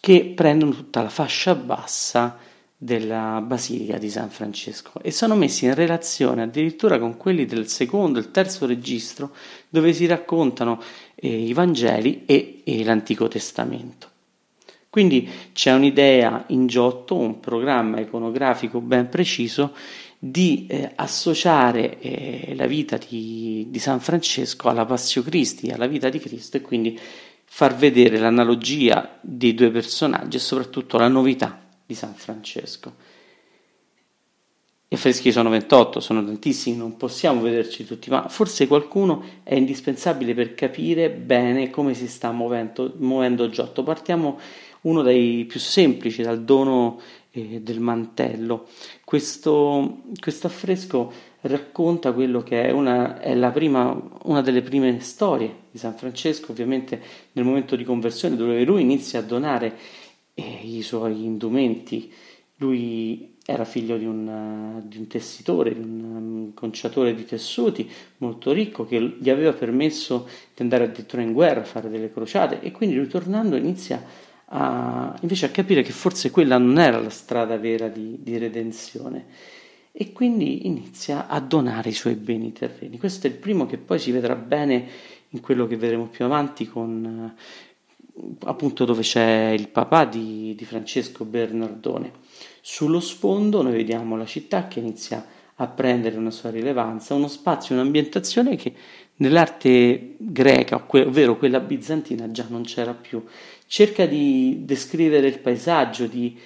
che 0.00 0.32
prendono 0.34 0.72
tutta 0.72 1.02
la 1.02 1.10
fascia 1.10 1.54
bassa 1.54 2.38
della 2.74 3.42
Basilica 3.44 3.98
di 3.98 4.08
San 4.08 4.30
Francesco 4.30 4.92
e 5.02 5.10
sono 5.10 5.34
messi 5.34 5.66
in 5.66 5.74
relazione 5.74 6.42
addirittura 6.42 6.98
con 6.98 7.18
quelli 7.18 7.44
del 7.44 7.68
secondo 7.68 8.18
e 8.18 8.30
terzo 8.30 8.64
registro 8.64 9.34
dove 9.68 9.92
si 9.92 10.06
raccontano 10.06 10.80
eh, 11.16 11.28
i 11.28 11.52
Vangeli 11.52 12.22
e, 12.24 12.62
e 12.64 12.82
l'Antico 12.82 13.28
Testamento. 13.28 14.16
Quindi 14.98 15.30
c'è 15.52 15.72
un'idea 15.72 16.46
in 16.48 16.66
Giotto, 16.66 17.14
un 17.14 17.38
programma 17.38 18.00
iconografico 18.00 18.80
ben 18.80 19.08
preciso 19.08 19.72
di 20.18 20.66
eh, 20.68 20.90
associare 20.96 22.00
eh, 22.00 22.54
la 22.56 22.66
vita 22.66 22.98
di, 22.98 23.68
di, 23.68 23.78
San 23.78 24.00
Francesco 24.00 24.68
alla 24.68 24.84
Passio 24.84 25.22
Cristi, 25.22 25.70
alla 25.70 25.86
vita 25.86 26.08
di 26.08 26.18
Cristo 26.18 26.56
e 26.56 26.62
quindi 26.62 26.98
far 27.44 27.76
vedere 27.76 28.18
l'analogia 28.18 29.20
dei 29.20 29.54
due 29.54 29.70
personaggi 29.70 30.38
e 30.38 30.40
soprattutto 30.40 30.98
la 30.98 31.06
novità 31.06 31.64
di 31.86 31.94
San 31.94 32.14
Francesco. 32.14 32.92
Gli 34.90 34.94
affreschi 34.94 35.30
sono 35.30 35.50
28, 35.50 36.00
sono 36.00 36.24
tantissimi, 36.24 36.76
non 36.76 36.96
possiamo 36.96 37.42
vederci 37.42 37.84
tutti, 37.84 38.08
ma 38.08 38.26
forse 38.28 38.66
qualcuno 38.66 39.22
è 39.44 39.54
indispensabile 39.54 40.32
per 40.34 40.54
capire 40.54 41.10
bene 41.10 41.68
come 41.68 41.92
si 41.92 42.08
sta 42.08 42.32
muovendo, 42.32 42.94
muovendo 42.96 43.50
Giotto. 43.50 43.82
Partiamo 43.82 44.38
uno 44.82 45.02
dei 45.02 45.44
più 45.44 45.60
semplici, 45.60 46.22
dal 46.22 46.44
dono 46.44 47.00
eh, 47.30 47.60
del 47.60 47.80
mantello. 47.80 48.66
Questo, 49.04 50.02
questo 50.18 50.46
affresco 50.46 51.12
racconta 51.42 52.12
quello 52.12 52.42
che 52.42 52.64
è, 52.64 52.70
una, 52.70 53.20
è 53.20 53.36
prima, 53.52 54.00
una 54.24 54.42
delle 54.42 54.62
prime 54.62 55.00
storie 55.00 55.54
di 55.70 55.78
San 55.78 55.94
Francesco, 55.94 56.52
ovviamente 56.52 57.00
nel 57.32 57.44
momento 57.44 57.76
di 57.76 57.84
conversione, 57.84 58.36
dove 58.36 58.64
lui 58.64 58.82
inizia 58.82 59.20
a 59.20 59.22
donare 59.22 59.76
e 60.34 60.60
i 60.62 60.82
suoi 60.82 61.24
indumenti. 61.24 62.12
Lui 62.56 63.36
era 63.50 63.64
figlio 63.64 63.96
di 63.96 64.04
un, 64.04 64.82
di 64.84 64.98
un, 64.98 65.06
tessitore, 65.06 65.72
di 65.72 65.80
un 65.80 66.50
conciatore 66.54 67.14
di 67.14 67.24
tessuti 67.24 67.90
molto 68.18 68.52
ricco 68.52 68.84
che 68.84 69.16
gli 69.18 69.30
aveva 69.30 69.52
permesso 69.52 70.28
di 70.54 70.62
andare 70.62 70.84
addirittura 70.84 71.22
in 71.22 71.32
guerra, 71.32 71.60
a 71.60 71.64
fare 71.64 71.88
delle 71.88 72.12
crociate 72.12 72.60
e 72.60 72.72
quindi 72.72 72.98
ritornando 72.98 73.56
inizia 73.56 74.04
a, 74.50 75.16
invece 75.20 75.46
a 75.46 75.50
capire 75.50 75.82
che 75.82 75.92
forse 75.92 76.30
quella 76.30 76.58
non 76.58 76.78
era 76.78 77.00
la 77.00 77.10
strada 77.10 77.56
vera 77.56 77.88
di, 77.88 78.18
di 78.22 78.38
redenzione 78.38 79.26
e 79.92 80.12
quindi 80.12 80.66
inizia 80.66 81.26
a 81.26 81.40
donare 81.40 81.90
i 81.90 81.94
suoi 81.94 82.14
beni 82.14 82.52
terreni. 82.52 82.98
Questo 82.98 83.26
è 83.26 83.30
il 83.30 83.36
primo 83.36 83.66
che 83.66 83.78
poi 83.78 83.98
si 83.98 84.12
vedrà 84.12 84.36
bene 84.36 84.86
in 85.30 85.40
quello 85.40 85.66
che 85.66 85.76
vedremo 85.76 86.06
più 86.06 86.24
avanti 86.24 86.66
con 86.68 87.34
appunto 88.44 88.84
dove 88.84 89.02
c'è 89.02 89.50
il 89.50 89.68
papà 89.68 90.04
di, 90.04 90.54
di, 90.56 90.64
Francesco 90.64 91.24
Bernardone. 91.24 92.12
Sullo 92.60 93.00
sfondo 93.00 93.62
noi 93.62 93.72
vediamo 93.72 94.16
la 94.16 94.26
città 94.26 94.66
che 94.66 94.80
inizia 94.80 95.24
a 95.56 95.66
prendere 95.66 96.16
una 96.16 96.30
sua 96.30 96.50
rilevanza, 96.50 97.14
uno 97.14 97.28
spazio, 97.28 97.74
un'ambientazione 97.74 98.56
che 98.56 98.72
nell'arte 99.16 100.14
greca, 100.16 100.84
ovvero 100.86 101.36
quella 101.36 101.60
bizantina, 101.60 102.30
già 102.30 102.46
non 102.48 102.62
c'era 102.62 102.94
più. 102.94 103.24
Cerca 103.68 104.06
di 104.06 104.62
descrivere 104.64 105.28
il 105.28 105.38
paesaggio, 105.38 106.06
di, 106.06 106.36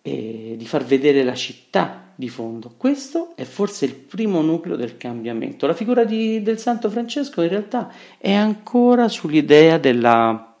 eh, 0.00 0.54
di 0.56 0.64
far 0.64 0.84
vedere 0.84 1.24
la 1.24 1.34
città 1.34 2.12
di 2.14 2.28
fondo. 2.28 2.72
Questo 2.76 3.32
è 3.34 3.42
forse 3.42 3.84
il 3.84 3.94
primo 3.94 4.40
nucleo 4.42 4.76
del 4.76 4.96
cambiamento. 4.96 5.66
La 5.66 5.74
figura 5.74 6.04
di, 6.04 6.40
del 6.40 6.58
Santo 6.58 6.88
Francesco 6.88 7.42
in 7.42 7.48
realtà 7.48 7.92
è 8.16 8.32
ancora 8.32 9.08
sull'idea 9.08 9.76
della 9.76 10.54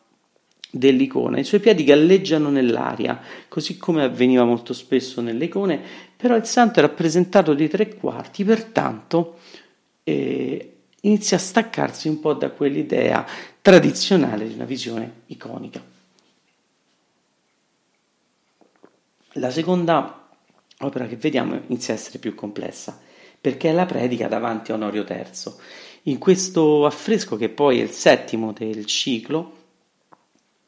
dell'icona. 0.70 1.38
I 1.38 1.44
suoi 1.44 1.60
piedi 1.60 1.84
galleggiano 1.84 2.50
nell'aria, 2.50 3.20
così 3.48 3.78
come 3.78 4.02
avveniva 4.02 4.44
molto 4.44 4.72
spesso 4.74 5.20
nelle 5.20 5.46
icone, 5.46 5.80
però 6.16 6.36
il 6.36 6.44
santo 6.44 6.80
è 6.80 6.82
rappresentato 6.82 7.54
di 7.54 7.68
tre 7.68 7.94
quarti, 7.94 8.44
pertanto 8.44 9.38
eh, 10.04 10.72
inizia 11.02 11.36
a 11.36 11.40
staccarsi 11.40 12.08
un 12.08 12.20
po' 12.20 12.34
da 12.34 12.50
quell'idea 12.50 13.26
tradizionale 13.62 14.46
di 14.46 14.54
una 14.54 14.64
visione 14.64 15.12
iconica. 15.26 15.96
La 19.38 19.50
seconda 19.50 20.28
opera 20.80 21.06
che 21.06 21.16
vediamo 21.16 21.60
inizia 21.68 21.94
a 21.94 21.96
essere 21.96 22.18
più 22.18 22.34
complessa, 22.34 22.98
perché 23.40 23.70
è 23.70 23.72
la 23.72 23.86
predica 23.86 24.26
davanti 24.26 24.72
a 24.72 24.74
Onorio 24.74 25.04
III. 25.08 25.52
In 26.04 26.18
questo 26.18 26.84
affresco, 26.86 27.36
che 27.36 27.48
poi 27.48 27.78
è 27.78 27.82
il 27.82 27.90
settimo 27.90 28.52
del 28.52 28.84
ciclo, 28.84 29.56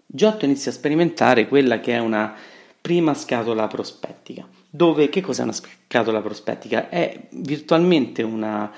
Giotto 0.07 0.45
inizia 0.45 0.71
a 0.71 0.75
sperimentare 0.75 1.47
quella 1.47 1.79
che 1.81 1.95
è 1.95 1.99
una 1.99 2.35
prima 2.81 3.15
scatola 3.15 3.67
prospettica. 3.67 4.47
Dove 4.69 5.09
che 5.09 5.21
cos'è 5.21 5.43
una 5.43 5.53
scatola 5.53 6.21
prospettica? 6.21 6.89
È 6.89 7.29
virtualmente 7.31 8.23
una 8.23 8.73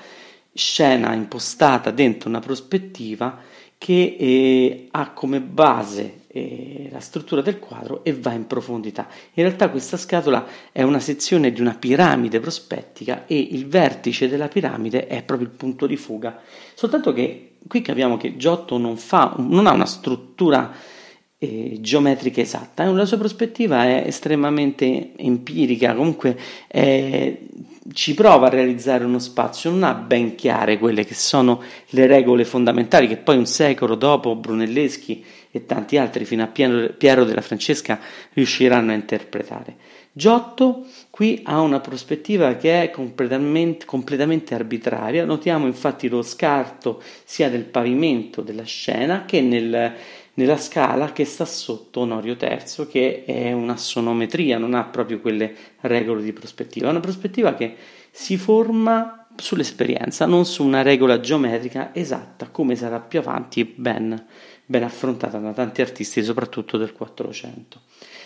scena 0.53 1.13
impostata 1.13 1.91
dentro 1.91 2.29
una 2.29 2.39
prospettiva 2.39 3.39
che 3.77 4.15
eh, 4.17 4.87
ha 4.91 5.11
come 5.11 5.39
base 5.39 6.21
eh, 6.35 6.89
la 6.91 6.99
struttura 6.99 7.41
del 7.41 7.59
quadro 7.59 8.03
e 8.03 8.11
va 8.13 8.33
in 8.33 8.47
profondità. 8.47 9.07
In 9.33 9.43
realtà 9.43 9.69
questa 9.69 9.97
scatola 9.97 10.45
è 10.71 10.81
una 10.81 10.99
sezione 10.99 11.51
di 11.51 11.61
una 11.61 11.75
piramide 11.75 12.39
prospettica 12.39 13.25
e 13.27 13.37
il 13.37 13.67
vertice 13.67 14.27
della 14.27 14.47
piramide 14.47 15.05
è 15.05 15.21
proprio 15.21 15.47
il 15.47 15.53
punto 15.53 15.85
di 15.85 15.95
fuga. 15.95 16.41
Soltanto 16.73 17.13
che 17.13 17.57
qui 17.67 17.81
capiamo 17.81 18.17
che 18.17 18.35
Giotto 18.35 18.79
non, 18.79 18.97
fa, 18.97 19.35
non 19.37 19.67
ha 19.67 19.71
una 19.73 19.85
struttura 19.85 20.73
eh, 21.37 21.77
geometrica 21.79 22.41
esatta, 22.41 22.89
la 22.89 23.05
sua 23.05 23.17
prospettiva 23.17 23.83
è 23.83 24.03
estremamente 24.07 25.11
empirica, 25.15 25.93
comunque 25.93 26.35
è 26.67 27.37
ci 27.91 28.13
prova 28.13 28.47
a 28.47 28.49
realizzare 28.49 29.03
uno 29.03 29.19
spazio, 29.19 29.69
non 29.69 29.83
ha 29.83 29.93
ben 29.93 30.35
chiare 30.35 30.77
quelle 30.77 31.03
che 31.03 31.13
sono 31.13 31.61
le 31.89 32.07
regole 32.07 32.45
fondamentali 32.45 33.07
che 33.07 33.17
poi 33.17 33.37
un 33.37 33.45
secolo 33.45 33.95
dopo 33.95 34.35
Brunelleschi 34.35 35.23
e 35.55 35.67
tanti 35.67 35.97
altri 35.97 36.25
fino 36.25 36.41
a 36.41 36.47
Piero 36.47 37.25
della 37.25 37.41
Francesca 37.41 37.99
riusciranno 38.33 38.91
a 38.91 38.95
interpretare. 38.95 39.75
Giotto 40.11 40.87
qui 41.11 41.41
ha 41.43 41.61
una 41.61 41.79
prospettiva 41.79 42.55
che 42.55 42.81
è 42.81 42.89
completamente, 42.89 43.85
completamente, 43.85 44.55
arbitraria, 44.55 45.25
notiamo 45.25 45.67
infatti 45.67 46.09
lo 46.09 46.23
scarto 46.23 47.03
sia 47.23 47.51
del 47.51 47.65
pavimento 47.65 48.41
della 48.41 48.63
scena 48.63 49.25
che 49.25 49.41
nel, 49.41 49.93
nella 50.33 50.57
scala 50.57 51.11
che 51.11 51.23
sta 51.23 51.45
sotto 51.45 51.99
Onorio 51.99 52.35
III, 52.39 52.87
che 52.87 53.23
è 53.25 53.51
un'assonometria, 53.51 54.57
non 54.57 54.73
ha 54.73 54.85
proprio 54.85 55.19
quelle 55.19 55.53
regole 55.81 56.23
di 56.23 56.33
prospettiva, 56.33 56.87
è 56.87 56.89
una 56.89 56.99
prospettiva 56.99 57.53
che 57.53 57.75
si 58.09 58.37
forma 58.37 59.27
sull'esperienza, 59.35 60.25
non 60.25 60.45
su 60.45 60.63
una 60.63 60.81
regola 60.81 61.19
geometrica 61.19 61.93
esatta, 61.93 62.49
come 62.49 62.75
sarà 62.75 62.99
più 62.99 63.19
avanti 63.19 63.63
ben, 63.65 64.25
ben 64.65 64.83
affrontata 64.83 65.37
da 65.39 65.53
tanti 65.53 65.81
artisti, 65.81 66.23
soprattutto 66.23 66.77
del 66.77 66.93
Quattrocento. 66.93 67.81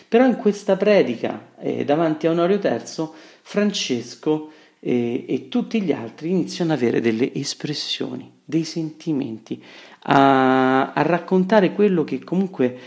Però 0.08 0.26
in 0.26 0.38
questa 0.38 0.78
predica 0.78 1.54
eh, 1.60 1.84
davanti 1.84 2.28
a 2.28 2.32
Onorio 2.32 2.60
III, 2.62 3.10
Francesco 3.42 4.52
eh, 4.80 5.26
e 5.28 5.48
tutti 5.50 5.82
gli 5.82 5.92
altri 5.92 6.30
iniziano 6.30 6.74
ad 6.74 6.80
avere 6.80 7.02
delle 7.02 7.34
espressioni, 7.34 8.32
dei 8.44 8.64
sentimenti, 8.64 9.62
a, 10.04 10.94
a 10.94 11.02
raccontare 11.02 11.74
quello 11.74 12.04
che 12.04 12.24
comunque 12.24 12.78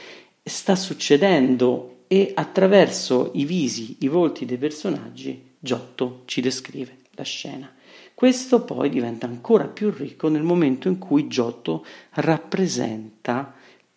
sta 0.42 0.74
succedendo 0.74 2.04
e 2.06 2.32
attraverso 2.34 3.30
i 3.34 3.44
visi, 3.44 3.96
i 4.00 4.08
volti 4.08 4.44
dei 4.44 4.56
personaggi, 4.56 5.48
Giotto 5.58 6.22
ci 6.24 6.40
descrive 6.40 6.96
la 7.12 7.22
scena. 7.22 7.72
Questo 8.20 8.64
poi 8.64 8.90
diventa 8.90 9.24
ancora 9.24 9.64
più 9.64 9.90
ricco 9.90 10.28
nel 10.28 10.42
momento 10.42 10.88
in 10.88 10.98
cui 10.98 11.26
Giotto 11.26 11.86
rappresenta 12.10 13.54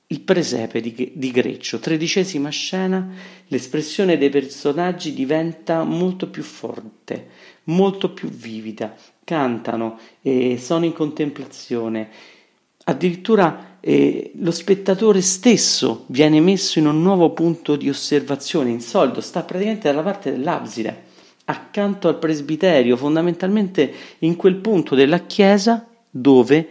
il 0.07 0.21
presepe 0.21 0.79
di, 0.79 1.11
di, 1.13 1.29
Greccio. 1.29 1.79
Tredicesima 1.79 2.47
scena, 2.47 3.05
l'espressione 3.47 4.17
dei 4.17 4.29
personaggi 4.29 5.13
diventa 5.13 5.83
molto 5.83 6.29
più 6.29 6.41
forte, 6.41 7.31
molto 7.65 8.13
più 8.13 8.29
vivida, 8.29 8.95
cantano, 9.25 9.99
e 10.21 10.57
sono 10.57 10.85
in 10.85 10.93
contemplazione, 10.93 12.09
Addirittura 12.85 13.77
eh, 13.81 14.31
lo 14.35 14.51
spettatore 14.51 15.21
stesso 15.21 16.03
viene 16.07 16.41
messo 16.41 16.79
in 16.79 16.87
un 16.87 17.01
nuovo 17.01 17.31
punto 17.31 17.75
di 17.75 17.89
osservazione, 17.89 18.69
insolito, 18.69 19.19
sta 19.21 19.43
praticamente 19.43 19.89
dalla 19.89 20.01
parte 20.01 20.31
dell'abside, 20.31 21.11
accanto 21.45 22.07
al 22.07 22.19
presbiterio, 22.19 22.97
fondamentalmente 22.97 23.93
in 24.19 24.35
quel 24.35 24.55
punto 24.55 24.95
della 24.95 25.19
chiesa 25.19 25.87
dove 26.09 26.67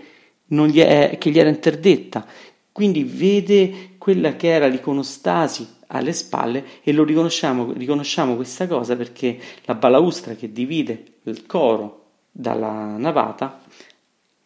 gli 0.47 0.81
è, 0.81 1.17
che 1.19 1.31
gli 1.31 1.39
era 1.39 1.49
interdetta. 1.49 2.27
Quindi 2.71 3.05
vede 3.05 3.91
quella 3.99 4.35
che 4.37 4.49
era 4.49 4.67
l'iconostasi 4.67 5.69
alle 5.89 6.13
spalle 6.13 6.65
e 6.83 6.93
lo 6.93 7.05
riconosciamo, 7.05 7.73
riconosciamo 7.73 8.35
questa 8.35 8.67
cosa 8.67 8.97
perché 8.97 9.39
la 9.65 9.75
balaustra 9.75 10.35
che 10.35 10.53
divide 10.53 11.05
il 11.25 11.45
coro 11.47 12.01
dalla 12.31 12.97
navata 12.97 13.63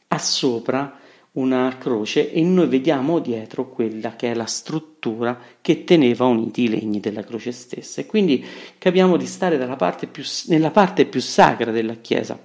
ha 0.08 0.18
sopra 0.18 0.98
una 1.36 1.76
croce 1.78 2.32
e 2.32 2.42
noi 2.42 2.66
vediamo 2.66 3.18
dietro 3.18 3.68
quella 3.68 4.16
che 4.16 4.30
è 4.30 4.34
la 4.34 4.46
struttura 4.46 5.38
che 5.60 5.84
teneva 5.84 6.24
uniti 6.24 6.62
i 6.62 6.68
legni 6.68 7.00
della 7.00 7.22
croce 7.22 7.52
stessa 7.52 8.00
e 8.00 8.06
quindi 8.06 8.44
capiamo 8.78 9.16
di 9.16 9.26
stare 9.26 9.58
parte 9.76 10.06
più, 10.06 10.22
nella 10.46 10.70
parte 10.70 11.04
più 11.04 11.20
sacra 11.20 11.70
della 11.70 11.94
Chiesa. 11.94 12.38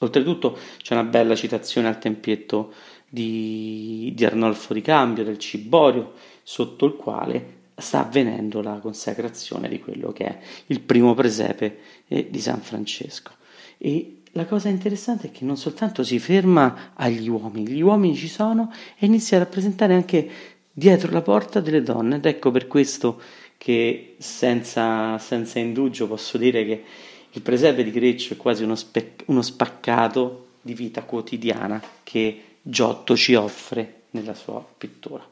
Oltretutto 0.00 0.56
c'è 0.80 0.94
una 0.94 1.04
bella 1.04 1.34
citazione 1.34 1.88
al 1.88 1.98
tempietto 1.98 2.72
di, 3.08 4.12
di 4.14 4.24
Arnolfo 4.24 4.72
di 4.72 4.80
Cambio, 4.80 5.24
del 5.24 5.38
Ciborio, 5.38 6.12
sotto 6.42 6.86
il 6.86 6.94
quale 6.94 7.56
sta 7.76 8.00
avvenendo 8.00 8.62
la 8.62 8.78
consacrazione 8.78 9.68
di 9.68 9.78
quello 9.80 10.12
che 10.12 10.24
è 10.24 10.38
il 10.66 10.80
primo 10.80 11.14
presepe 11.14 11.78
eh, 12.08 12.28
di 12.30 12.40
San 12.40 12.60
Francesco. 12.60 13.32
E 13.76 14.17
la 14.38 14.46
cosa 14.46 14.68
interessante 14.68 15.26
è 15.26 15.30
che 15.32 15.44
non 15.44 15.56
soltanto 15.56 16.04
si 16.04 16.20
ferma 16.20 16.92
agli 16.94 17.28
uomini, 17.28 17.72
gli 17.72 17.80
uomini 17.80 18.14
ci 18.14 18.28
sono 18.28 18.72
e 18.96 19.06
inizia 19.06 19.36
a 19.36 19.40
rappresentare 19.40 19.94
anche 19.94 20.30
dietro 20.72 21.10
la 21.10 21.22
porta 21.22 21.58
delle 21.58 21.82
donne 21.82 22.16
ed 22.16 22.24
ecco 22.24 22.52
per 22.52 22.68
questo 22.68 23.20
che 23.58 24.14
senza, 24.18 25.18
senza 25.18 25.58
indugio 25.58 26.06
posso 26.06 26.38
dire 26.38 26.64
che 26.64 26.84
il 27.32 27.42
presepe 27.42 27.82
di 27.82 27.90
Greccio 27.90 28.34
è 28.34 28.36
quasi 28.36 28.62
uno, 28.62 28.76
spe- 28.76 29.16
uno 29.26 29.42
spaccato 29.42 30.50
di 30.62 30.72
vita 30.72 31.02
quotidiana 31.02 31.82
che 32.04 32.42
Giotto 32.62 33.16
ci 33.16 33.34
offre 33.34 34.02
nella 34.10 34.34
sua 34.34 34.64
pittura. 34.78 35.26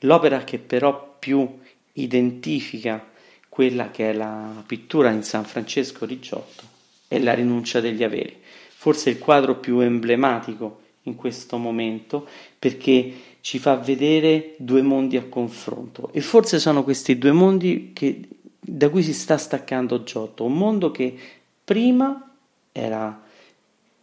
L'opera 0.00 0.42
che 0.42 0.58
però 0.58 1.16
più 1.20 1.56
identifica 1.92 3.10
quella 3.48 3.92
che 3.92 4.10
è 4.10 4.12
la 4.12 4.60
pittura 4.66 5.10
in 5.10 5.22
San 5.22 5.44
Francesco 5.44 6.04
di 6.04 6.18
Giotto 6.18 6.77
e 7.08 7.20
la 7.20 7.32
rinuncia 7.32 7.80
degli 7.80 8.04
averi. 8.04 8.36
Forse 8.68 9.10
il 9.10 9.18
quadro 9.18 9.56
più 9.56 9.80
emblematico 9.80 10.82
in 11.04 11.16
questo 11.16 11.56
momento 11.56 12.28
perché 12.58 13.12
ci 13.40 13.58
fa 13.58 13.76
vedere 13.76 14.54
due 14.58 14.82
mondi 14.82 15.16
a 15.16 15.24
confronto 15.24 16.10
e 16.12 16.20
forse 16.20 16.58
sono 16.58 16.84
questi 16.84 17.16
due 17.16 17.32
mondi 17.32 17.92
che, 17.94 18.20
da 18.60 18.90
cui 18.90 19.02
si 19.02 19.14
sta 19.14 19.38
staccando 19.38 20.04
Giotto, 20.04 20.44
un 20.44 20.54
mondo 20.54 20.90
che 20.90 21.16
prima 21.64 22.36
era 22.72 23.20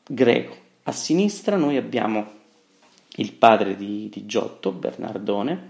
greco, 0.03 0.55
a 0.83 0.91
sinistra 0.91 1.55
noi 1.55 1.77
abbiamo 1.77 2.33
il 3.17 3.31
padre 3.31 3.77
di, 3.77 4.09
di 4.11 4.25
Giotto, 4.25 4.71
Bernardone, 4.71 5.67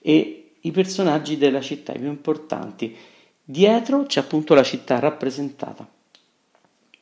e 0.00 0.50
i 0.60 0.70
personaggi 0.70 1.36
della 1.36 1.60
città, 1.60 1.92
i 1.92 1.98
più 1.98 2.08
importanti. 2.08 2.94
Dietro 3.42 4.04
c'è 4.04 4.20
appunto 4.20 4.54
la 4.54 4.62
città 4.62 4.98
rappresentata 4.98 5.88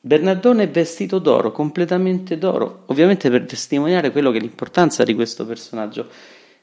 Bernardone 0.06 0.64
è 0.64 0.68
vestito 0.68 1.18
d'oro, 1.18 1.50
completamente 1.50 2.36
d'oro, 2.36 2.82
ovviamente 2.88 3.30
per 3.30 3.46
testimoniare 3.46 4.12
quello 4.12 4.30
che 4.30 4.36
è 4.36 4.40
l'importanza 4.42 5.02
di 5.02 5.14
questo 5.14 5.46
personaggio. 5.46 6.08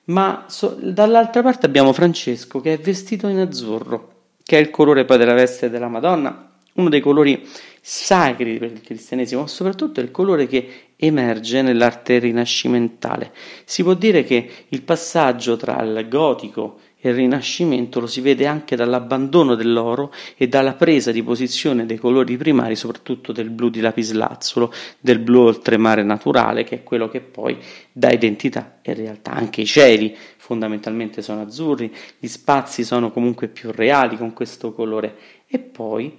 Ma 0.05 0.45
so, 0.47 0.77
dall'altra 0.79 1.41
parte 1.41 1.65
abbiamo 1.65 1.91
Francesco 1.91 2.61
che 2.61 2.73
è 2.73 2.77
vestito 2.77 3.27
in 3.29 3.39
azzurro, 3.39 4.11
che 4.43 4.59
è 4.59 4.61
il 4.61 4.69
colore 4.69 5.05
poi 5.05 5.17
della 5.17 5.33
veste 5.33 5.71
della 5.71 5.87
Madonna, 5.87 6.51
uno 6.73 6.89
dei 6.89 6.99
colori 6.99 7.43
sacri 7.81 8.59
per 8.59 8.73
il 8.73 8.81
cristianesimo, 8.81 9.41
ma 9.41 9.47
soprattutto 9.47 10.01
il 10.01 10.11
colore 10.11 10.45
che 10.45 10.89
emerge 10.95 11.63
nell'arte 11.63 12.19
rinascimentale. 12.19 13.31
Si 13.65 13.81
può 13.81 13.95
dire 13.95 14.23
che 14.23 14.49
il 14.67 14.83
passaggio 14.83 15.57
tra 15.57 15.81
il 15.81 16.07
gotico 16.07 16.77
il 17.09 17.13
Rinascimento 17.13 17.99
lo 17.99 18.07
si 18.07 18.21
vede 18.21 18.45
anche 18.45 18.75
dall'abbandono 18.75 19.55
dell'oro 19.55 20.13
e 20.37 20.47
dalla 20.47 20.73
presa 20.73 21.11
di 21.11 21.23
posizione 21.23 21.85
dei 21.85 21.97
colori 21.97 22.37
primari, 22.37 22.75
soprattutto 22.75 23.31
del 23.31 23.49
blu 23.49 23.69
di 23.69 23.79
lapislazzolo, 23.79 24.71
del 24.99 25.19
blu 25.19 25.41
oltremare 25.41 26.03
naturale, 26.03 26.63
che 26.63 26.75
è 26.75 26.83
quello 26.83 27.09
che 27.09 27.21
poi 27.21 27.57
dà 27.91 28.11
identità 28.11 28.79
in 28.83 28.93
realtà. 28.93 29.31
Anche 29.31 29.61
i 29.61 29.65
cieli 29.65 30.15
fondamentalmente 30.37 31.21
sono 31.21 31.41
azzurri, 31.41 31.93
gli 32.19 32.27
spazi 32.27 32.83
sono 32.83 33.11
comunque 33.11 33.47
più 33.47 33.71
reali 33.71 34.17
con 34.17 34.33
questo 34.33 34.73
colore 34.73 35.15
e 35.47 35.59
poi 35.59 36.17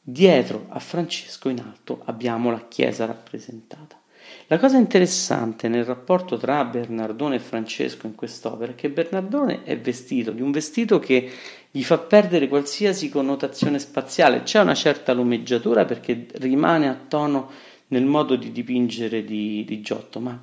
dietro 0.00 0.66
a 0.68 0.78
Francesco 0.80 1.48
in 1.48 1.60
alto 1.60 2.02
abbiamo 2.04 2.50
la 2.50 2.66
chiesa 2.68 3.06
rappresentata. 3.06 3.98
La 4.48 4.58
cosa 4.58 4.76
interessante 4.76 5.68
nel 5.68 5.86
rapporto 5.86 6.36
tra 6.36 6.62
Bernardone 6.66 7.36
e 7.36 7.40
Francesco 7.40 8.06
in 8.06 8.14
quest'opera 8.14 8.72
è 8.72 8.74
che 8.74 8.90
Bernardone 8.90 9.62
è 9.64 9.78
vestito 9.78 10.32
di 10.32 10.42
un 10.42 10.50
vestito 10.50 10.98
che 10.98 11.30
gli 11.70 11.82
fa 11.82 11.96
perdere 11.96 12.46
qualsiasi 12.46 13.08
connotazione 13.08 13.78
spaziale, 13.78 14.42
c'è 14.42 14.60
una 14.60 14.74
certa 14.74 15.14
lumeggiatura 15.14 15.86
perché 15.86 16.26
rimane 16.34 16.88
a 16.88 16.98
tono 17.08 17.50
nel 17.88 18.04
modo 18.04 18.36
di 18.36 18.52
dipingere 18.52 19.24
di, 19.24 19.64
di 19.66 19.80
Giotto, 19.80 20.20
ma 20.20 20.38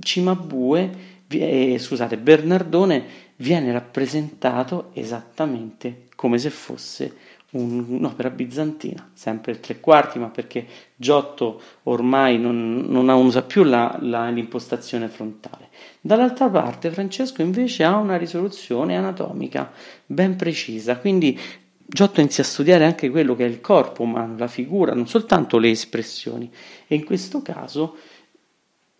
Cimabue, 0.00 0.90
eh, 1.26 1.76
scusate, 1.80 2.16
Bernardone 2.16 3.04
viene 3.36 3.72
rappresentato 3.72 4.90
esattamente 4.92 6.06
come 6.14 6.38
se 6.38 6.50
fosse 6.50 7.16
un'opera 7.52 8.30
bizantina, 8.30 9.10
sempre 9.12 9.52
il 9.52 9.60
tre 9.60 9.80
quarti, 9.80 10.18
ma 10.18 10.28
perché 10.28 10.66
Giotto 10.96 11.60
ormai 11.84 12.38
non, 12.38 12.86
non 12.88 13.08
usa 13.08 13.42
più 13.42 13.62
la, 13.62 13.98
la, 14.00 14.28
l'impostazione 14.30 15.08
frontale. 15.08 15.68
Dall'altra 16.00 16.48
parte 16.48 16.90
Francesco 16.90 17.42
invece 17.42 17.84
ha 17.84 17.96
una 17.96 18.16
risoluzione 18.16 18.96
anatomica 18.96 19.70
ben 20.06 20.36
precisa, 20.36 20.96
quindi 20.96 21.38
Giotto 21.84 22.20
inizia 22.20 22.42
a 22.42 22.46
studiare 22.46 22.86
anche 22.86 23.10
quello 23.10 23.36
che 23.36 23.44
è 23.44 23.48
il 23.48 23.60
corpo 23.60 24.02
umano, 24.02 24.38
la 24.38 24.48
figura, 24.48 24.94
non 24.94 25.06
soltanto 25.06 25.58
le 25.58 25.70
espressioni. 25.70 26.50
E 26.86 26.94
in 26.94 27.04
questo 27.04 27.42
caso 27.42 27.96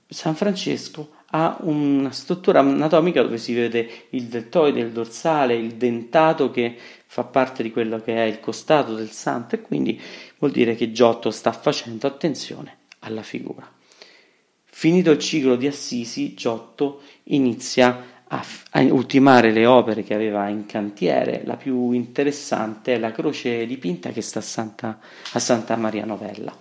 San 0.06 0.34
Francesco 0.34 1.10
ha 1.34 1.56
una 1.60 2.10
struttura 2.10 2.60
anatomica 2.60 3.22
dove 3.22 3.38
si 3.38 3.54
vede 3.54 3.88
il 4.10 4.24
deltoide, 4.24 4.80
il 4.80 4.90
dorsale, 4.92 5.54
il 5.54 5.74
dentato 5.76 6.50
che 6.50 6.76
fa 7.12 7.25
parte 7.25 7.62
di 7.62 7.70
quello 7.70 8.01
che 8.01 8.14
è 8.14 8.22
il 8.22 8.40
costato 8.40 8.94
del 8.94 9.11
santo 9.11 9.55
e 9.55 9.61
quindi 9.61 10.01
vuol 10.38 10.51
dire 10.51 10.75
che 10.75 10.92
Giotto 10.92 11.31
sta 11.31 11.53
facendo 11.53 12.07
attenzione 12.07 12.79
alla 13.01 13.20
figura. 13.20 13.70
Finito 14.64 15.11
il 15.11 15.18
ciclo 15.18 15.57
di 15.57 15.66
Assisi, 15.66 16.33
Giotto 16.33 17.03
inizia 17.25 18.22
a, 18.27 18.42
a 18.70 18.81
ultimare 18.85 19.53
le 19.53 19.66
opere 19.66 20.03
che 20.05 20.14
aveva 20.14 20.48
in 20.48 20.64
cantiere. 20.64 21.42
La 21.44 21.59
più 21.59 21.90
interessante 21.90 22.94
è 22.94 22.98
la 22.98 23.12
croce 23.12 23.66
dipinta 23.66 24.09
che 24.09 24.22
sta 24.22 24.38
a 24.38 24.42
Santa, 24.42 24.98
a 25.33 25.38
Santa 25.38 25.77
Maria 25.77 26.07
Novella. 26.07 26.57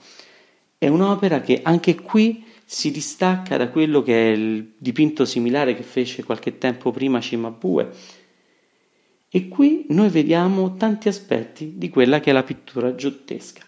È 0.78 0.88
un'opera 0.90 1.40
che 1.40 1.62
anche 1.64 1.96
qui 1.96 2.44
si 2.66 2.92
distacca 2.92 3.56
da 3.56 3.70
quello 3.70 4.02
che 4.02 4.34
è 4.34 4.36
il 4.36 4.74
dipinto 4.78 5.24
similare 5.24 5.76
che 5.76 5.84
fece 5.84 6.26
qualche 6.26 6.58
tempo 6.58 6.92
prima 6.92 7.22
Cimabue. 7.22 8.20
E 9.34 9.48
qui 9.48 9.86
noi 9.90 10.10
vediamo 10.10 10.76
tanti 10.76 11.08
aspetti 11.08 11.76
di 11.78 11.88
quella 11.88 12.20
che 12.20 12.32
è 12.32 12.34
la 12.34 12.44
pittura 12.44 12.96
giottesca. 12.96 13.64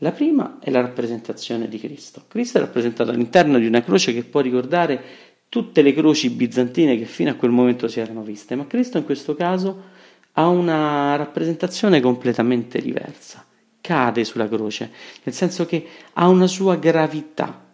La 0.00 0.12
prima 0.12 0.58
è 0.60 0.70
la 0.70 0.82
rappresentazione 0.82 1.66
di 1.66 1.78
Cristo. 1.78 2.24
Cristo 2.28 2.58
è 2.58 2.60
rappresentato 2.60 3.10
all'interno 3.10 3.58
di 3.58 3.64
una 3.64 3.82
croce 3.82 4.12
che 4.12 4.22
può 4.22 4.40
ricordare 4.40 5.02
tutte 5.48 5.80
le 5.80 5.94
croci 5.94 6.28
bizantine 6.28 6.98
che 6.98 7.06
fino 7.06 7.30
a 7.30 7.34
quel 7.36 7.52
momento 7.52 7.88
si 7.88 8.00
erano 8.00 8.22
viste, 8.22 8.54
ma 8.54 8.66
Cristo 8.66 8.98
in 8.98 9.04
questo 9.04 9.34
caso 9.34 9.82
ha 10.32 10.46
una 10.48 11.16
rappresentazione 11.16 12.02
completamente 12.02 12.78
diversa. 12.78 13.46
Cade 13.80 14.24
sulla 14.24 14.46
croce, 14.46 14.90
nel 15.22 15.34
senso 15.34 15.64
che 15.64 15.86
ha 16.12 16.28
una 16.28 16.46
sua 16.46 16.76
gravità 16.76 17.71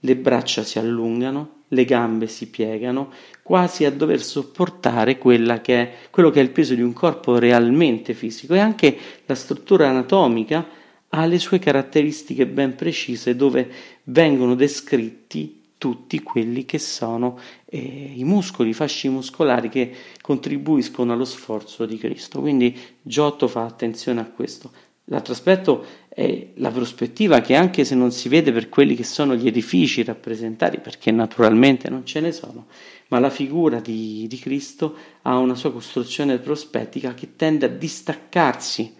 le 0.00 0.16
braccia 0.16 0.62
si 0.62 0.78
allungano, 0.78 1.58
le 1.68 1.84
gambe 1.84 2.26
si 2.26 2.48
piegano, 2.48 3.10
quasi 3.42 3.84
a 3.84 3.92
dover 3.92 4.22
sopportare 4.22 5.18
che 5.18 5.82
è, 5.82 5.94
quello 6.10 6.30
che 6.30 6.40
è 6.40 6.42
il 6.42 6.50
peso 6.50 6.74
di 6.74 6.82
un 6.82 6.92
corpo 6.92 7.38
realmente 7.38 8.14
fisico 8.14 8.54
e 8.54 8.58
anche 8.58 8.96
la 9.26 9.34
struttura 9.34 9.88
anatomica 9.88 10.66
ha 11.08 11.26
le 11.26 11.38
sue 11.38 11.58
caratteristiche 11.58 12.46
ben 12.46 12.74
precise 12.74 13.34
dove 13.34 13.68
vengono 14.04 14.54
descritti 14.54 15.58
tutti 15.80 16.22
quelli 16.22 16.66
che 16.66 16.78
sono 16.78 17.38
eh, 17.64 18.12
i 18.14 18.22
muscoli, 18.22 18.68
i 18.68 18.74
fasci 18.74 19.08
muscolari 19.08 19.70
che 19.70 19.90
contribuiscono 20.20 21.12
allo 21.12 21.24
sforzo 21.24 21.86
di 21.86 21.96
Cristo. 21.96 22.40
Quindi 22.40 22.76
Giotto 23.00 23.48
fa 23.48 23.64
attenzione 23.64 24.20
a 24.20 24.26
questo. 24.26 24.70
L'altro 25.04 25.32
aspetto 25.32 25.84
è 26.12 26.48
la 26.54 26.70
prospettiva 26.72 27.40
che 27.40 27.54
anche 27.54 27.84
se 27.84 27.94
non 27.94 28.10
si 28.10 28.28
vede 28.28 28.50
per 28.50 28.68
quelli 28.68 28.96
che 28.96 29.04
sono 29.04 29.36
gli 29.36 29.46
edifici 29.46 30.02
rappresentati, 30.02 30.78
perché 30.78 31.12
naturalmente 31.12 31.88
non 31.88 32.04
ce 32.04 32.18
ne 32.20 32.32
sono, 32.32 32.66
ma 33.08 33.20
la 33.20 33.30
figura 33.30 33.80
di, 33.80 34.26
di 34.28 34.38
Cristo 34.38 34.96
ha 35.22 35.38
una 35.38 35.54
sua 35.54 35.72
costruzione 35.72 36.38
prospettica 36.38 37.14
che 37.14 37.36
tende 37.36 37.66
a 37.66 37.68
distaccarsi 37.68 38.98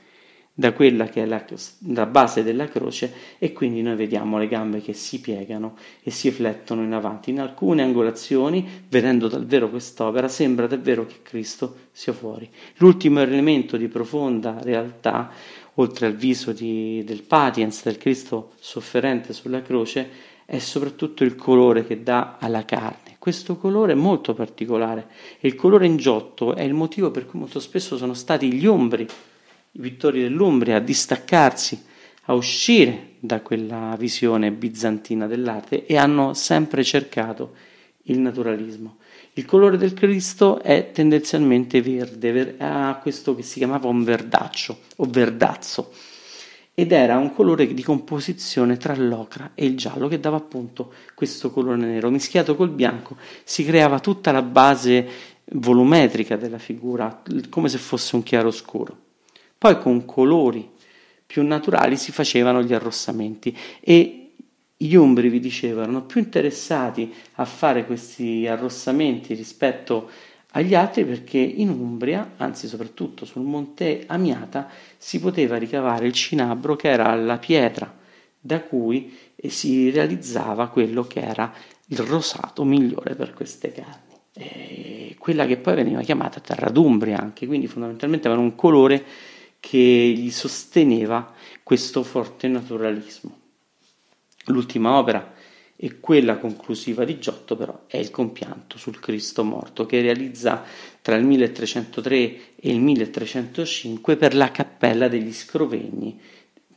da 0.60 0.72
quella 0.72 1.06
che 1.06 1.22
è 1.22 1.26
la, 1.26 1.42
la, 1.86 2.04
base 2.04 2.42
della 2.42 2.68
croce 2.68 3.12
e 3.38 3.52
quindi 3.54 3.80
noi 3.80 3.96
vediamo 3.96 4.36
le 4.36 4.46
gambe 4.46 4.82
che 4.82 4.92
si 4.92 5.18
piegano 5.20 5.74
e 6.02 6.10
si 6.10 6.30
flettono 6.30 6.82
in 6.82 6.92
avanti. 6.92 7.30
In 7.30 7.40
alcune 7.40 7.82
angolazioni, 7.82 8.84
vedendo 8.88 9.26
davvero 9.26 9.70
quest'opera, 9.70 10.28
sembra 10.28 10.66
davvero 10.66 11.06
che 11.06 11.22
Cristo 11.22 11.76
sia 11.92 12.12
fuori. 12.12 12.48
L'ultimo 12.76 13.20
elemento 13.20 13.78
di 13.78 13.88
profonda 13.88 14.58
realtà 14.62 15.30
oltre 15.74 16.06
al 16.06 16.14
viso 16.14 16.52
di, 16.52 17.02
del 17.04 17.22
patiens, 17.22 17.82
del 17.82 17.98
Cristo 17.98 18.52
sofferente 18.58 19.32
sulla 19.32 19.62
croce, 19.62 20.28
è 20.44 20.58
soprattutto 20.58 21.22
il 21.22 21.36
colore 21.36 21.86
che 21.86 22.02
dà 22.02 22.36
alla 22.40 22.64
carne. 22.64 23.16
Questo 23.20 23.56
colore 23.56 23.92
è 23.92 23.96
molto 23.96 24.34
particolare 24.34 25.06
il 25.40 25.54
colore 25.54 25.86
in 25.86 25.96
giotto 25.96 26.54
è 26.54 26.62
il 26.62 26.74
motivo 26.74 27.10
per 27.10 27.26
cui 27.26 27.38
molto 27.38 27.60
spesso 27.60 27.96
sono 27.96 28.14
stati 28.14 28.52
gli 28.52 28.66
ombri, 28.66 29.06
i 29.72 29.78
pittori 29.78 30.22
dell'Umbria, 30.22 30.76
a 30.76 30.80
distaccarsi, 30.80 31.84
a 32.24 32.34
uscire 32.34 33.12
da 33.20 33.40
quella 33.42 33.94
visione 33.98 34.50
bizantina 34.50 35.26
dell'arte 35.26 35.86
e 35.86 35.96
hanno 35.96 36.34
sempre 36.34 36.82
cercato 36.82 37.54
il 38.04 38.18
naturalismo. 38.18 38.96
Il 39.40 39.46
colore 39.46 39.78
del 39.78 39.94
Cristo 39.94 40.60
è 40.60 40.90
tendenzialmente 40.92 41.80
verde, 41.80 42.56
ha 42.58 42.98
questo 43.00 43.34
che 43.34 43.40
si 43.40 43.56
chiamava 43.56 43.88
un 43.88 44.04
verdaccio 44.04 44.80
o 44.96 45.06
verdazzo 45.08 45.92
ed 46.74 46.92
era 46.92 47.16
un 47.16 47.32
colore 47.32 47.72
di 47.72 47.82
composizione 47.82 48.76
tra 48.76 48.94
l'ocra 48.94 49.52
e 49.54 49.64
il 49.64 49.78
giallo 49.78 50.08
che 50.08 50.20
dava 50.20 50.36
appunto 50.36 50.92
questo 51.14 51.50
colore 51.50 51.78
nero. 51.78 52.10
Mischiato 52.10 52.54
col 52.54 52.68
bianco 52.68 53.16
si 53.42 53.64
creava 53.64 53.98
tutta 53.98 54.30
la 54.30 54.42
base 54.42 55.08
volumetrica 55.52 56.36
della 56.36 56.58
figura, 56.58 57.22
come 57.48 57.70
se 57.70 57.78
fosse 57.78 58.16
un 58.16 58.22
chiaroscuro. 58.22 58.94
Poi 59.56 59.78
con 59.78 60.04
colori 60.04 60.68
più 61.24 61.42
naturali 61.46 61.96
si 61.96 62.12
facevano 62.12 62.62
gli 62.62 62.74
arrossamenti 62.74 63.56
e 63.80 64.19
gli 64.82 64.94
umbri, 64.94 65.28
vi 65.28 65.40
dicevo, 65.40 65.82
erano 65.82 66.04
più 66.04 66.22
interessati 66.22 67.12
a 67.34 67.44
fare 67.44 67.84
questi 67.84 68.46
arrossamenti 68.46 69.34
rispetto 69.34 70.08
agli 70.52 70.74
altri 70.74 71.04
perché 71.04 71.36
in 71.36 71.68
Umbria, 71.68 72.32
anzi 72.38 72.66
soprattutto 72.66 73.26
sul 73.26 73.42
monte 73.42 74.04
Amiata, 74.06 74.70
si 74.96 75.20
poteva 75.20 75.58
ricavare 75.58 76.06
il 76.06 76.14
cinabro 76.14 76.76
che 76.76 76.88
era 76.88 77.14
la 77.14 77.36
pietra 77.36 77.94
da 78.40 78.62
cui 78.62 79.14
si 79.48 79.90
realizzava 79.90 80.68
quello 80.68 81.04
che 81.04 81.20
era 81.20 81.52
il 81.88 81.98
rosato 81.98 82.64
migliore 82.64 83.14
per 83.14 83.34
queste 83.34 83.72
carni. 83.72 84.14
E 84.32 85.14
quella 85.18 85.44
che 85.44 85.58
poi 85.58 85.74
veniva 85.74 86.00
chiamata 86.00 86.40
terra 86.40 86.70
d'Umbria 86.70 87.18
anche, 87.18 87.46
quindi 87.46 87.66
fondamentalmente 87.66 88.28
aveva 88.28 88.42
un 88.42 88.54
colore 88.54 89.04
che 89.60 89.78
gli 89.78 90.30
sosteneva 90.30 91.34
questo 91.62 92.02
forte 92.02 92.48
naturalismo. 92.48 93.39
L'ultima 94.50 94.98
opera 94.98 95.34
e 95.82 95.98
quella 95.98 96.36
conclusiva 96.36 97.04
di 97.04 97.18
Giotto 97.18 97.56
però 97.56 97.84
è 97.86 97.96
il 97.96 98.10
compianto 98.10 98.76
sul 98.76 99.00
Cristo 99.00 99.44
morto 99.44 99.86
che 99.86 100.02
realizza 100.02 100.62
tra 101.00 101.16
il 101.16 101.24
1303 101.24 102.16
e 102.16 102.70
il 102.70 102.80
1305 102.80 104.16
per 104.16 104.34
la 104.34 104.50
cappella 104.50 105.08
degli 105.08 105.32
Scrovegni, 105.32 106.20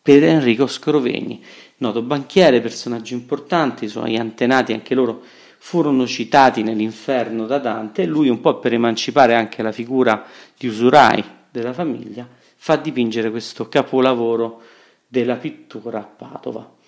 per 0.01 0.23
Enrico 0.23 0.67
Scrovegni, 0.67 1.43
noto 1.79 2.01
banchiere, 2.01 2.61
personaggio 2.61 3.13
importante, 3.13 3.83
i 3.83 3.89
suoi 3.89 4.15
antenati 4.15 4.71
anche 4.71 4.95
loro 4.95 5.21
furono 5.57 6.07
citati 6.07 6.63
nell'inferno 6.63 7.45
da 7.45 7.57
Dante 7.57 8.03
e 8.03 8.05
lui 8.05 8.29
un 8.29 8.39
po' 8.39 8.59
per 8.59 8.71
emancipare 8.71 9.35
anche 9.35 9.61
la 9.61 9.73
figura 9.73 10.25
di 10.57 10.67
usurai 10.67 11.21
della 11.51 11.73
famiglia 11.73 12.25
fa 12.55 12.77
dipingere 12.77 13.29
questo 13.29 13.67
capolavoro 13.67 14.61
della 15.07 15.35
pittura 15.35 15.99
a 15.99 16.03
Padova 16.03 16.81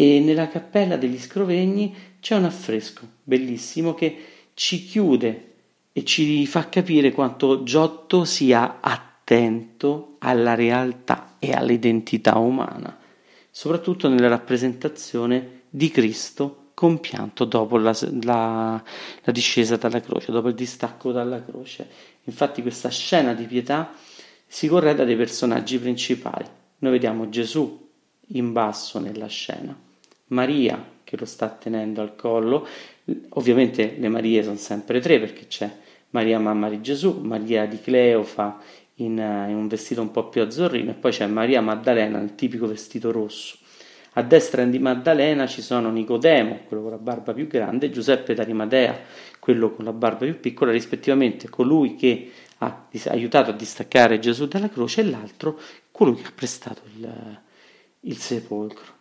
e 0.00 0.20
nella 0.20 0.46
cappella 0.46 0.96
degli 0.96 1.18
Scrovegni 1.18 1.92
c'è 2.20 2.36
un 2.36 2.44
affresco 2.44 3.04
bellissimo 3.24 3.94
che 3.94 4.26
ci 4.54 4.84
chiude 4.84 5.54
e 5.92 6.04
ci 6.04 6.46
fa 6.46 6.68
capire 6.68 7.10
quanto 7.10 7.64
Giotto 7.64 8.24
sia 8.24 8.78
attento 8.80 10.14
alla 10.20 10.54
realtà 10.54 11.34
e 11.40 11.52
all'identità 11.52 12.38
umana, 12.38 12.96
soprattutto 13.50 14.08
nella 14.08 14.28
rappresentazione 14.28 15.62
di 15.68 15.90
Cristo 15.90 16.70
compianto 16.74 17.44
dopo 17.44 17.76
la, 17.76 17.92
la, 18.22 18.80
la 19.24 19.32
discesa 19.32 19.74
dalla 19.74 20.00
croce, 20.00 20.30
dopo 20.30 20.46
il 20.46 20.54
distacco 20.54 21.10
dalla 21.10 21.42
croce. 21.42 21.88
Infatti 22.22 22.62
questa 22.62 22.88
scena 22.88 23.34
di 23.34 23.46
pietà 23.46 23.92
si 24.46 24.68
correda 24.68 25.02
dei 25.02 25.16
personaggi 25.16 25.76
principali. 25.76 26.46
Noi 26.78 26.92
vediamo 26.92 27.28
Gesù 27.28 27.86
in 28.28 28.52
basso 28.52 29.00
nella 29.00 29.26
scena, 29.26 29.86
Maria 30.28 30.96
che 31.04 31.16
lo 31.16 31.24
sta 31.24 31.48
tenendo 31.48 32.02
al 32.02 32.16
collo, 32.16 32.66
ovviamente 33.30 33.96
le 33.98 34.08
Marie 34.08 34.42
sono 34.42 34.56
sempre 34.56 35.00
tre 35.00 35.18
perché 35.18 35.46
c'è 35.46 35.70
Maria 36.10 36.38
mamma 36.38 36.68
di 36.68 36.80
Gesù, 36.80 37.20
Maria 37.22 37.66
di 37.66 37.80
Cleofa 37.80 38.60
in, 38.96 39.16
in 39.16 39.54
un 39.54 39.68
vestito 39.68 40.00
un 40.00 40.10
po' 40.10 40.28
più 40.28 40.42
azzurrino 40.42 40.90
e 40.90 40.94
poi 40.94 41.12
c'è 41.12 41.26
Maria 41.26 41.60
Maddalena 41.60 42.18
nel 42.18 42.34
tipico 42.34 42.66
vestito 42.66 43.10
rosso. 43.10 43.56
A 44.14 44.22
destra 44.22 44.64
di 44.64 44.78
Maddalena 44.78 45.46
ci 45.46 45.62
sono 45.62 45.90
Nicodemo, 45.90 46.60
quello 46.66 46.82
con 46.82 46.92
la 46.92 46.98
barba 46.98 47.32
più 47.32 47.46
grande, 47.46 47.86
e 47.86 47.90
Giuseppe 47.90 48.34
d'Arimadea, 48.34 48.98
quello 49.38 49.70
con 49.70 49.84
la 49.84 49.92
barba 49.92 50.24
più 50.24 50.40
piccola, 50.40 50.72
rispettivamente 50.72 51.48
colui 51.48 51.94
che 51.94 52.32
ha 52.58 52.88
aiutato 53.06 53.50
a 53.50 53.54
distaccare 53.54 54.18
Gesù 54.18 54.48
dalla 54.48 54.68
croce 54.68 55.02
e 55.02 55.04
l'altro 55.04 55.58
colui 55.92 56.16
che 56.16 56.26
ha 56.26 56.32
prestato 56.34 56.82
il, 56.96 57.40
il 58.00 58.16
sepolcro. 58.16 58.97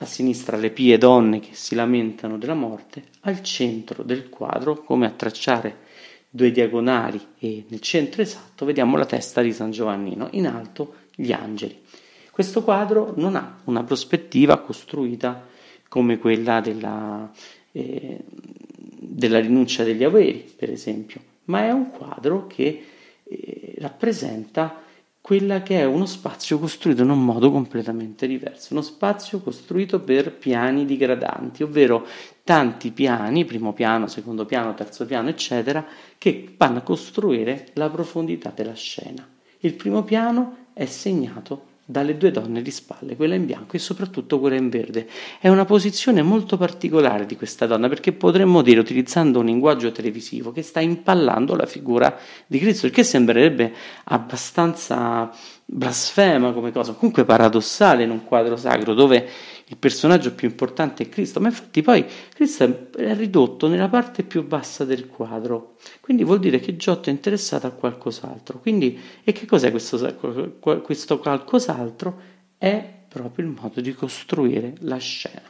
A 0.00 0.06
sinistra 0.06 0.56
le 0.56 0.70
pie 0.70 0.96
donne 0.96 1.40
che 1.40 1.54
si 1.54 1.74
lamentano 1.74 2.38
della 2.38 2.54
morte, 2.54 3.04
al 3.22 3.42
centro 3.42 4.04
del 4.04 4.28
quadro, 4.28 4.82
come 4.82 5.06
a 5.06 5.10
tracciare 5.10 5.86
due 6.30 6.52
diagonali 6.52 7.20
e 7.38 7.64
nel 7.68 7.80
centro 7.80 8.22
esatto 8.22 8.64
vediamo 8.64 8.96
la 8.96 9.06
testa 9.06 9.40
di 9.40 9.52
San 9.52 9.70
Giovannino, 9.70 10.28
in 10.32 10.46
alto 10.46 10.94
gli 11.14 11.32
angeli. 11.32 11.82
Questo 12.30 12.62
quadro 12.62 13.12
non 13.16 13.34
ha 13.34 13.58
una 13.64 13.82
prospettiva 13.82 14.60
costruita 14.60 15.46
come 15.88 16.18
quella 16.18 16.60
della, 16.60 17.28
eh, 17.72 18.18
della 18.28 19.40
rinuncia 19.40 19.82
degli 19.82 20.04
averi, 20.04 20.48
per 20.54 20.70
esempio, 20.70 21.20
ma 21.46 21.64
è 21.64 21.72
un 21.72 21.90
quadro 21.90 22.46
che 22.46 22.84
eh, 23.24 23.74
rappresenta 23.78 24.82
quella 25.28 25.60
che 25.62 25.80
è 25.80 25.84
uno 25.84 26.06
spazio 26.06 26.58
costruito 26.58 27.02
in 27.02 27.10
un 27.10 27.22
modo 27.22 27.50
completamente 27.50 28.26
diverso, 28.26 28.72
uno 28.72 28.80
spazio 28.80 29.40
costruito 29.40 30.00
per 30.00 30.32
piani 30.32 30.86
digradanti, 30.86 31.62
ovvero 31.62 32.06
tanti 32.42 32.92
piani, 32.92 33.44
primo 33.44 33.74
piano, 33.74 34.06
secondo 34.06 34.46
piano, 34.46 34.72
terzo 34.72 35.04
piano, 35.04 35.28
eccetera, 35.28 35.84
che 36.16 36.54
vanno 36.56 36.78
a 36.78 36.80
costruire 36.80 37.68
la 37.74 37.90
profondità 37.90 38.50
della 38.54 38.72
scena. 38.72 39.28
Il 39.58 39.74
primo 39.74 40.02
piano 40.02 40.68
è 40.72 40.86
segnato 40.86 41.76
dalle 41.90 42.18
due 42.18 42.30
donne 42.30 42.60
di 42.60 42.70
spalle, 42.70 43.16
quella 43.16 43.34
in 43.34 43.46
bianco 43.46 43.76
e 43.76 43.78
soprattutto 43.78 44.38
quella 44.38 44.56
in 44.56 44.68
verde. 44.68 45.08
È 45.40 45.48
una 45.48 45.64
posizione 45.64 46.20
molto 46.20 46.58
particolare 46.58 47.24
di 47.24 47.34
questa 47.34 47.64
donna 47.64 47.88
perché 47.88 48.12
potremmo 48.12 48.60
dire, 48.60 48.78
utilizzando 48.78 49.38
un 49.38 49.46
linguaggio 49.46 49.90
televisivo, 49.90 50.52
che 50.52 50.60
sta 50.60 50.80
impallando 50.80 51.56
la 51.56 51.64
figura 51.64 52.14
di 52.46 52.58
Cristo, 52.58 52.84
il 52.84 52.92
che 52.92 53.04
sembrerebbe 53.04 53.72
abbastanza 54.04 55.30
blasfema 55.64 56.52
come 56.52 56.72
cosa, 56.72 56.92
comunque 56.92 57.24
paradossale 57.24 58.02
in 58.02 58.10
un 58.10 58.22
quadro 58.22 58.58
sacro 58.58 58.92
dove 58.92 59.26
il 59.70 59.76
personaggio 59.76 60.32
più 60.32 60.48
importante 60.48 61.02
è 61.02 61.08
Cristo, 61.08 61.40
ma 61.40 61.48
infatti 61.48 61.82
poi 61.82 62.04
Cristo 62.32 62.88
è 62.96 63.14
ridotto 63.14 63.68
nella 63.68 63.88
parte 63.88 64.22
più 64.22 64.46
bassa 64.46 64.84
del 64.84 65.08
quadro, 65.08 65.76
quindi 66.00 66.24
vuol 66.24 66.38
dire 66.38 66.58
che 66.58 66.76
Giotto 66.76 67.10
è 67.10 67.12
interessato 67.12 67.66
a 67.66 67.70
qualcos'altro. 67.70 68.60
Quindi, 68.60 68.98
e 69.22 69.32
che 69.32 69.44
cos'è 69.44 69.70
questo, 69.70 70.16
questo 70.58 71.18
qualcos'altro? 71.18 72.20
È 72.56 72.96
proprio 73.08 73.46
il 73.46 73.56
modo 73.60 73.80
di 73.82 73.92
costruire 73.92 74.74
la 74.80 74.96
scena. 74.96 75.42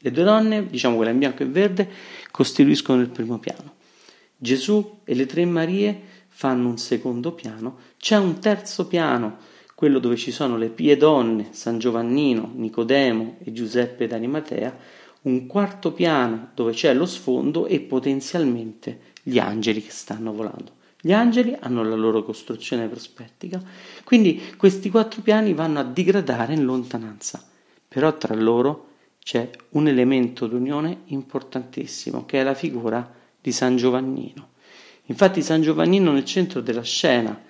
Le 0.00 0.10
due 0.10 0.24
donne, 0.24 0.66
diciamo 0.66 0.96
quella 0.96 1.10
in 1.10 1.18
bianco 1.18 1.42
e 1.42 1.46
verde, 1.46 1.90
costituiscono 2.30 3.02
il 3.02 3.10
primo 3.10 3.38
piano. 3.38 3.74
Gesù 4.36 5.00
e 5.04 5.14
le 5.14 5.26
tre 5.26 5.44
Marie 5.44 6.00
fanno 6.28 6.68
un 6.68 6.78
secondo 6.78 7.32
piano, 7.32 7.78
c'è 7.98 8.16
un 8.16 8.38
terzo 8.38 8.86
piano 8.86 9.47
quello 9.78 10.00
dove 10.00 10.16
ci 10.16 10.32
sono 10.32 10.56
le 10.56 10.70
pie 10.70 10.96
donne, 10.96 11.50
San 11.52 11.78
Giovannino, 11.78 12.50
Nicodemo 12.52 13.36
e 13.44 13.52
Giuseppe 13.52 14.08
d'Animatea, 14.08 14.76
un 15.22 15.46
quarto 15.46 15.92
piano 15.92 16.50
dove 16.52 16.72
c'è 16.72 16.92
lo 16.92 17.06
sfondo 17.06 17.64
e 17.66 17.78
potenzialmente 17.78 19.12
gli 19.22 19.38
angeli 19.38 19.80
che 19.80 19.92
stanno 19.92 20.32
volando. 20.32 20.72
Gli 21.00 21.12
angeli 21.12 21.56
hanno 21.60 21.84
la 21.84 21.94
loro 21.94 22.24
costruzione 22.24 22.88
prospettica, 22.88 23.62
quindi 24.02 24.42
questi 24.56 24.90
quattro 24.90 25.22
piani 25.22 25.54
vanno 25.54 25.78
a 25.78 25.84
digradare 25.84 26.54
in 26.54 26.64
lontananza, 26.64 27.40
però 27.86 28.16
tra 28.16 28.34
loro 28.34 28.88
c'è 29.20 29.48
un 29.70 29.86
elemento 29.86 30.48
d'unione 30.48 31.02
importantissimo 31.04 32.26
che 32.26 32.40
è 32.40 32.42
la 32.42 32.54
figura 32.54 33.14
di 33.40 33.52
San 33.52 33.76
Giovannino. 33.76 34.48
Infatti 35.04 35.40
San 35.40 35.62
Giovannino 35.62 36.10
nel 36.10 36.24
centro 36.24 36.60
della 36.60 36.82
scena, 36.82 37.40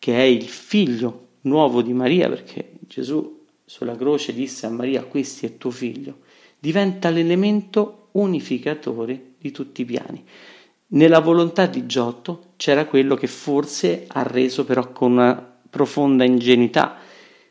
che 0.00 0.16
è 0.16 0.22
il 0.22 0.48
figlio 0.48 1.25
nuovo 1.46 1.82
di 1.82 1.92
Maria, 1.92 2.28
perché 2.28 2.72
Gesù 2.80 3.44
sulla 3.64 3.96
croce 3.96 4.32
disse 4.32 4.66
a 4.66 4.70
Maria 4.70 5.02
questo 5.04 5.46
è 5.46 5.56
tuo 5.56 5.70
figlio, 5.70 6.18
diventa 6.58 7.10
l'elemento 7.10 8.08
unificatore 8.12 9.34
di 9.38 9.50
tutti 9.50 9.82
i 9.82 9.84
piani. 9.84 10.24
Nella 10.88 11.18
volontà 11.18 11.66
di 11.66 11.84
Giotto 11.86 12.52
c'era 12.56 12.86
quello 12.86 13.16
che 13.16 13.26
forse 13.26 14.04
ha 14.06 14.22
reso 14.22 14.64
però 14.64 14.92
con 14.92 15.12
una 15.12 15.34
profonda 15.68 16.24
ingenuità, 16.24 16.96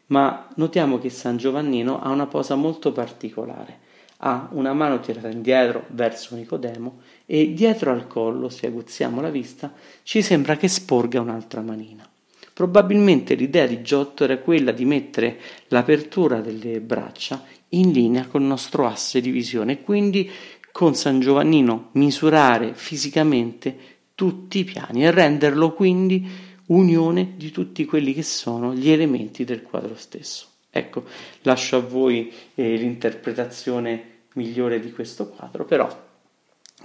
ma 0.07 0.47
notiamo 0.55 0.99
che 0.99 1.09
San 1.09 1.35
Giovannino 1.37 1.99
ha 1.99 2.09
una 2.09 2.27
posa 2.27 2.55
molto 2.55 2.91
particolare. 2.91 3.83
Ha 4.19 4.47
una 4.51 4.71
mano 4.73 5.01
tirata 5.01 5.27
indietro 5.27 5.85
verso 5.89 6.35
Nicodemo 6.35 7.01
e 7.25 7.53
dietro 7.53 7.91
al 7.91 8.07
collo, 8.07 8.47
se 8.47 8.67
aguzziamo 8.67 9.19
la 9.19 9.29
vista, 9.29 9.73
ci 10.03 10.21
sembra 10.21 10.55
che 10.55 10.69
sporga 10.69 11.19
un'altra 11.19 11.61
manina. 11.61 12.09
Probabilmente 12.55 13.35
l'idea 13.35 13.67
di 13.67 13.81
Giotto 13.81 14.23
era 14.23 14.37
quella 14.37 14.71
di 14.71 14.85
mettere 14.85 15.37
l'apertura 15.67 16.39
delle 16.39 16.79
braccia 16.79 17.43
in 17.71 17.91
linea 17.91 18.27
con 18.27 18.43
il 18.43 18.47
nostro 18.47 18.87
asse 18.87 19.19
di 19.19 19.29
visione 19.29 19.73
e 19.73 19.81
quindi 19.81 20.31
con 20.71 20.95
San 20.95 21.19
Giovannino 21.19 21.89
misurare 21.95 22.73
fisicamente 22.73 23.77
tutti 24.15 24.59
i 24.59 24.63
piani 24.63 25.03
e 25.03 25.11
renderlo 25.11 25.73
quindi 25.73 26.25
unione 26.67 27.33
di 27.35 27.51
tutti 27.51 27.83
quelli 27.83 28.13
che 28.13 28.23
sono 28.23 28.73
gli 28.73 28.89
elementi 28.89 29.43
del 29.43 29.61
quadro 29.61 29.97
stesso. 29.97 30.47
Ecco, 30.69 31.03
lascio 31.41 31.75
a 31.75 31.81
voi 31.81 32.31
eh, 32.53 32.77
l'interpretazione 32.77 34.27
migliore 34.35 34.79
di 34.79 34.93
questo 34.93 35.27
quadro, 35.27 35.65
però 35.65 35.89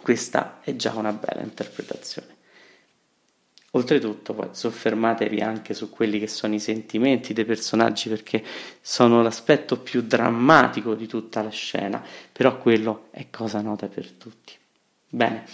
questa 0.02 0.58
è 0.64 0.74
già 0.74 0.94
una 0.96 1.12
bella 1.12 1.42
interpretazione. 1.42 2.38
Oltretutto, 3.72 4.34
poi 4.34 4.48
soffermatevi 4.50 5.40
anche 5.40 5.74
su 5.74 5.90
quelli 5.90 6.18
che 6.18 6.26
sono 6.26 6.54
i 6.54 6.58
sentimenti 6.58 7.32
dei 7.32 7.44
personaggi 7.44 8.08
perché 8.08 8.42
sono 8.80 9.22
l'aspetto 9.22 9.78
più 9.78 10.02
drammatico 10.02 10.94
di 10.94 11.06
tutta 11.06 11.40
la 11.40 11.50
scena, 11.50 12.02
però 12.32 12.58
quello 12.58 13.06
è 13.10 13.28
cosa 13.30 13.60
nota 13.60 13.86
per 13.86 14.10
tutti. 14.10 14.54
Bene. 15.08 15.44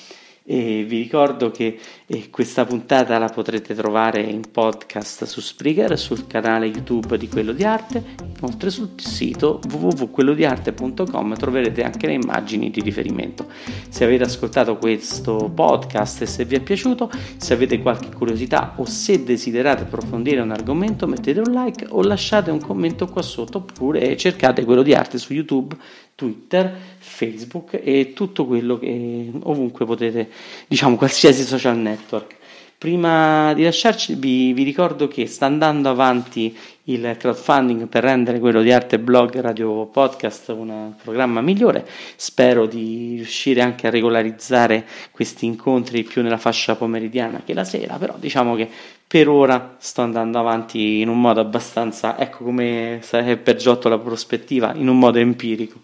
E 0.49 0.85
vi 0.85 0.99
ricordo 0.99 1.51
che 1.51 1.77
eh, 2.07 2.31
questa 2.31 2.65
puntata 2.65 3.19
la 3.19 3.27
potrete 3.27 3.75
trovare 3.75 4.21
in 4.21 4.43
podcast 4.49 5.25
su 5.25 5.41
Spreaker, 5.41 5.99
sul 5.99 6.29
canale 6.29 6.67
YouTube 6.67 7.19
di 7.19 7.29
Quello 7.29 7.51
di 7.51 7.65
Arte, 7.65 8.15
inoltre 8.39 8.71
sul 8.71 8.91
sito 8.95 9.61
www.quellodiarte.com 9.69 11.35
troverete 11.35 11.83
anche 11.83 12.07
le 12.07 12.13
immagini 12.13 12.71
di 12.71 12.81
riferimento. 12.81 13.49
Se 13.89 14.05
avete 14.05 14.23
ascoltato 14.23 14.77
questo 14.77 15.51
podcast 15.53 16.23
e 16.23 16.27
se 16.27 16.45
vi 16.45 16.55
è 16.55 16.61
piaciuto, 16.61 17.11
se 17.39 17.53
avete 17.53 17.83
qualche 17.83 18.15
curiosità 18.15 18.75
o 18.77 18.85
se 18.85 19.25
desiderate 19.25 19.83
approfondire 19.83 20.41
un 20.41 20.53
argomento, 20.53 21.09
mettete 21.09 21.41
un 21.41 21.53
like 21.53 21.87
o 21.89 22.03
lasciate 22.03 22.53
un 22.53 22.61
commento 22.61 23.09
qua 23.09 23.23
sotto 23.23 23.59
oppure 23.59 24.17
cercate 24.17 24.65
Quello 24.65 24.83
di 24.83 24.95
Arte 24.95 25.19
su 25.19 25.33
YouTube 25.33 25.77
Twitter, 26.17 26.75
Facebook 27.07 27.81
e 27.83 28.13
tutto 28.15 28.45
quello 28.45 28.79
che 28.79 29.31
ovunque 29.45 29.87
potete, 29.87 30.29
diciamo 30.67 30.97
qualsiasi 30.97 31.43
social 31.43 31.79
network. 31.79 32.35
Prima 32.79 33.55
di 33.55 33.63
lasciarci 33.63 34.17
vi, 34.17 34.53
vi, 34.53 34.63
ricordo 34.63 35.09
che 35.09 35.27
sta 35.27 35.47
andando 35.47 35.89
avanti 35.89 36.55
il 36.85 37.17
crowdfunding 37.19 37.87
per 37.87 38.05
rendere 38.05 38.39
quello 38.39 38.61
di 38.61 38.71
Arte 38.71 38.99
Blog 38.99 39.41
Radio 39.41 39.87
Podcast 39.87 40.49
un 40.49 40.93
programma 41.03 41.41
migliore. 41.41 41.89
Spero 42.17 42.67
di 42.67 43.15
riuscire 43.17 43.63
anche 43.63 43.87
a 43.87 43.91
regolarizzare 43.91 44.85
questi 45.11 45.47
incontri 45.47 46.03
più 46.03 46.21
nella 46.21 46.37
fascia 46.37 46.77
pomeridiana 46.77 47.41
che 47.47 47.55
la 47.55 47.65
sera, 47.65 47.97
però 47.97 48.15
diciamo 48.19 48.55
che 48.55 48.69
per 49.07 49.31
ora 49.31 49.77
sto 49.79 50.03
andando 50.03 50.39
avanti 50.39 51.01
in 51.01 51.09
un 51.09 51.19
modo 51.19 51.41
abbastanza, 51.41 52.19
ecco 52.19 52.45
come 52.45 52.99
sarebbe 53.01 53.39
per 53.39 53.57
Giotto 53.57 53.89
la 53.89 53.99
prospettiva, 53.99 54.75
in 54.75 54.89
un 54.89 54.99
modo 54.99 55.19
empirico. 55.19 55.81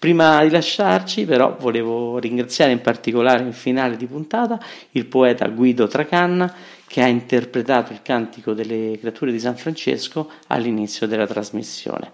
Prima 0.00 0.42
di 0.42 0.48
lasciarci, 0.48 1.26
però, 1.26 1.58
volevo 1.60 2.18
ringraziare 2.18 2.72
in 2.72 2.80
particolare 2.80 3.42
in 3.42 3.52
finale 3.52 3.98
di 3.98 4.06
puntata 4.06 4.58
il 4.92 5.04
poeta 5.04 5.46
Guido 5.48 5.88
Tracanna 5.88 6.50
che 6.86 7.02
ha 7.02 7.06
interpretato 7.06 7.92
il 7.92 8.00
cantico 8.00 8.54
delle 8.54 8.96
creature 8.98 9.30
di 9.30 9.38
San 9.38 9.58
Francesco 9.58 10.30
all'inizio 10.46 11.06
della 11.06 11.26
trasmissione. 11.26 12.10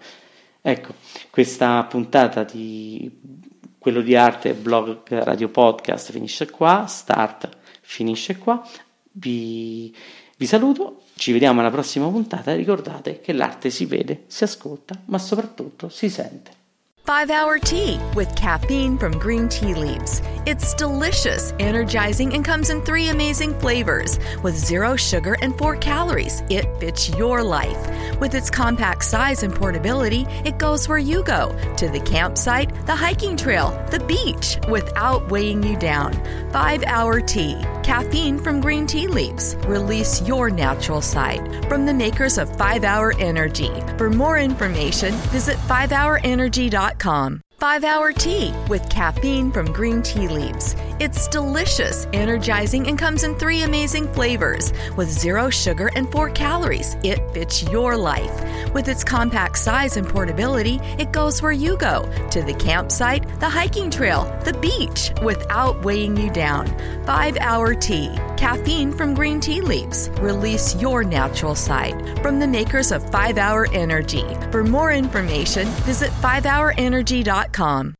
Ecco, 0.61 0.95
questa 1.29 1.81
puntata 1.83 2.43
di 2.43 3.09
quello 3.77 4.01
di 4.01 4.17
arte 4.17 4.53
blog 4.53 5.03
radio 5.07 5.47
podcast 5.47 6.11
finisce 6.11 6.49
qua, 6.49 6.87
start 6.87 7.47
finisce 7.79 8.37
qua. 8.37 8.67
Vi, 9.13 9.95
vi 10.35 10.45
saluto, 10.45 11.03
ci 11.15 11.31
vediamo 11.31 11.61
alla 11.61 11.71
prossima 11.71 12.09
puntata 12.09 12.51
e 12.51 12.57
ricordate 12.57 13.21
che 13.21 13.31
l'arte 13.31 13.69
si 13.69 13.85
vede, 13.85 14.25
si 14.27 14.43
ascolta, 14.43 15.01
ma 15.05 15.17
soprattutto 15.19 15.87
si 15.87 16.09
sente. 16.09 16.56
5 17.07 17.29
Hour 17.29 17.57
Tea 17.57 18.01
with 18.15 18.35
caffeine 18.35 18.97
from 18.97 19.17
green 19.17 19.47
tea 19.47 19.73
leaves. 19.73 20.21
It's 20.45 20.73
delicious, 20.73 21.53
energizing, 21.57 22.33
and 22.33 22.43
comes 22.43 22.69
in 22.69 22.81
three 22.81 23.07
amazing 23.07 23.57
flavors. 23.61 24.19
With 24.43 24.57
zero 24.57 24.97
sugar 24.97 25.37
and 25.41 25.57
four 25.57 25.77
calories, 25.77 26.43
it 26.49 26.65
fits 26.81 27.07
your 27.11 27.41
life. 27.43 28.19
With 28.19 28.35
its 28.35 28.49
compact 28.49 29.05
size 29.05 29.43
and 29.43 29.55
portability, 29.55 30.25
it 30.43 30.57
goes 30.57 30.89
where 30.89 30.97
you 30.97 31.23
go 31.23 31.57
to 31.77 31.87
the 31.87 32.01
campsite, 32.01 32.85
the 32.85 32.95
hiking 32.95 33.37
trail, 33.37 33.69
the 33.89 34.01
beach 34.01 34.57
without 34.69 35.31
weighing 35.31 35.63
you 35.63 35.77
down. 35.77 36.11
5 36.51 36.83
Hour 36.83 37.21
Tea, 37.21 37.55
caffeine 37.87 38.37
from 38.37 38.59
green 38.59 38.85
tea 38.85 39.07
leaves. 39.07 39.55
Release 39.65 40.21
your 40.27 40.49
natural 40.49 41.01
side. 41.01 41.65
From 41.69 41.85
the 41.85 41.93
makers 41.93 42.37
of 42.37 42.55
5 42.57 42.83
Hour 42.83 43.13
Energy. 43.17 43.71
For 43.97 44.09
more 44.09 44.37
information, 44.37 45.13
visit 45.31 45.57
5hourenergy.com. 45.69 47.46
5 47.59 47.83
Hour 47.85 48.13
Tea 48.13 48.53
with 48.69 48.87
caffeine 48.87 49.51
from 49.51 49.73
green 49.73 50.03
tea 50.03 50.27
leaves. 50.27 50.75
It's 50.99 51.27
delicious, 51.27 52.07
energizing, 52.13 52.87
and 52.87 52.99
comes 52.99 53.23
in 53.23 53.33
three 53.33 53.63
amazing 53.63 54.13
flavors. 54.13 54.71
With 54.95 55.09
zero 55.09 55.49
sugar 55.49 55.89
and 55.95 56.11
four 56.11 56.29
calories, 56.29 56.97
it 57.03 57.19
fits 57.33 57.63
your 57.63 57.97
life. 57.97 58.43
With 58.75 58.87
its 58.87 59.03
compact 59.03 59.57
size 59.57 59.97
and 59.97 60.07
portability, 60.07 60.79
it 60.99 61.11
goes 61.11 61.41
where 61.41 61.51
you 61.51 61.77
go 61.77 62.07
to 62.29 62.43
the 62.43 62.53
campsite, 62.53 63.27
the 63.39 63.49
hiking 63.49 63.89
trail, 63.89 64.25
the 64.45 64.53
beach 64.53 65.11
without 65.23 65.83
weighing 65.83 66.15
you 66.15 66.29
down. 66.29 66.67
5 67.07 67.37
Hour 67.37 67.73
Tea, 67.73 68.15
caffeine 68.37 68.91
from 68.91 69.15
green 69.15 69.39
tea 69.39 69.61
leaves. 69.61 70.11
Release 70.19 70.75
your 70.75 71.03
natural 71.03 71.55
side. 71.55 72.19
From 72.21 72.39
the 72.39 72.47
makers 72.47 72.91
of 72.91 73.09
5 73.09 73.39
Hour 73.39 73.67
Energy. 73.73 74.25
For 74.51 74.63
more 74.63 74.91
information, 74.91 75.67
visit 75.87 76.11
5hourenergy.com. 76.21 77.46
Indeed.com. 77.47 77.95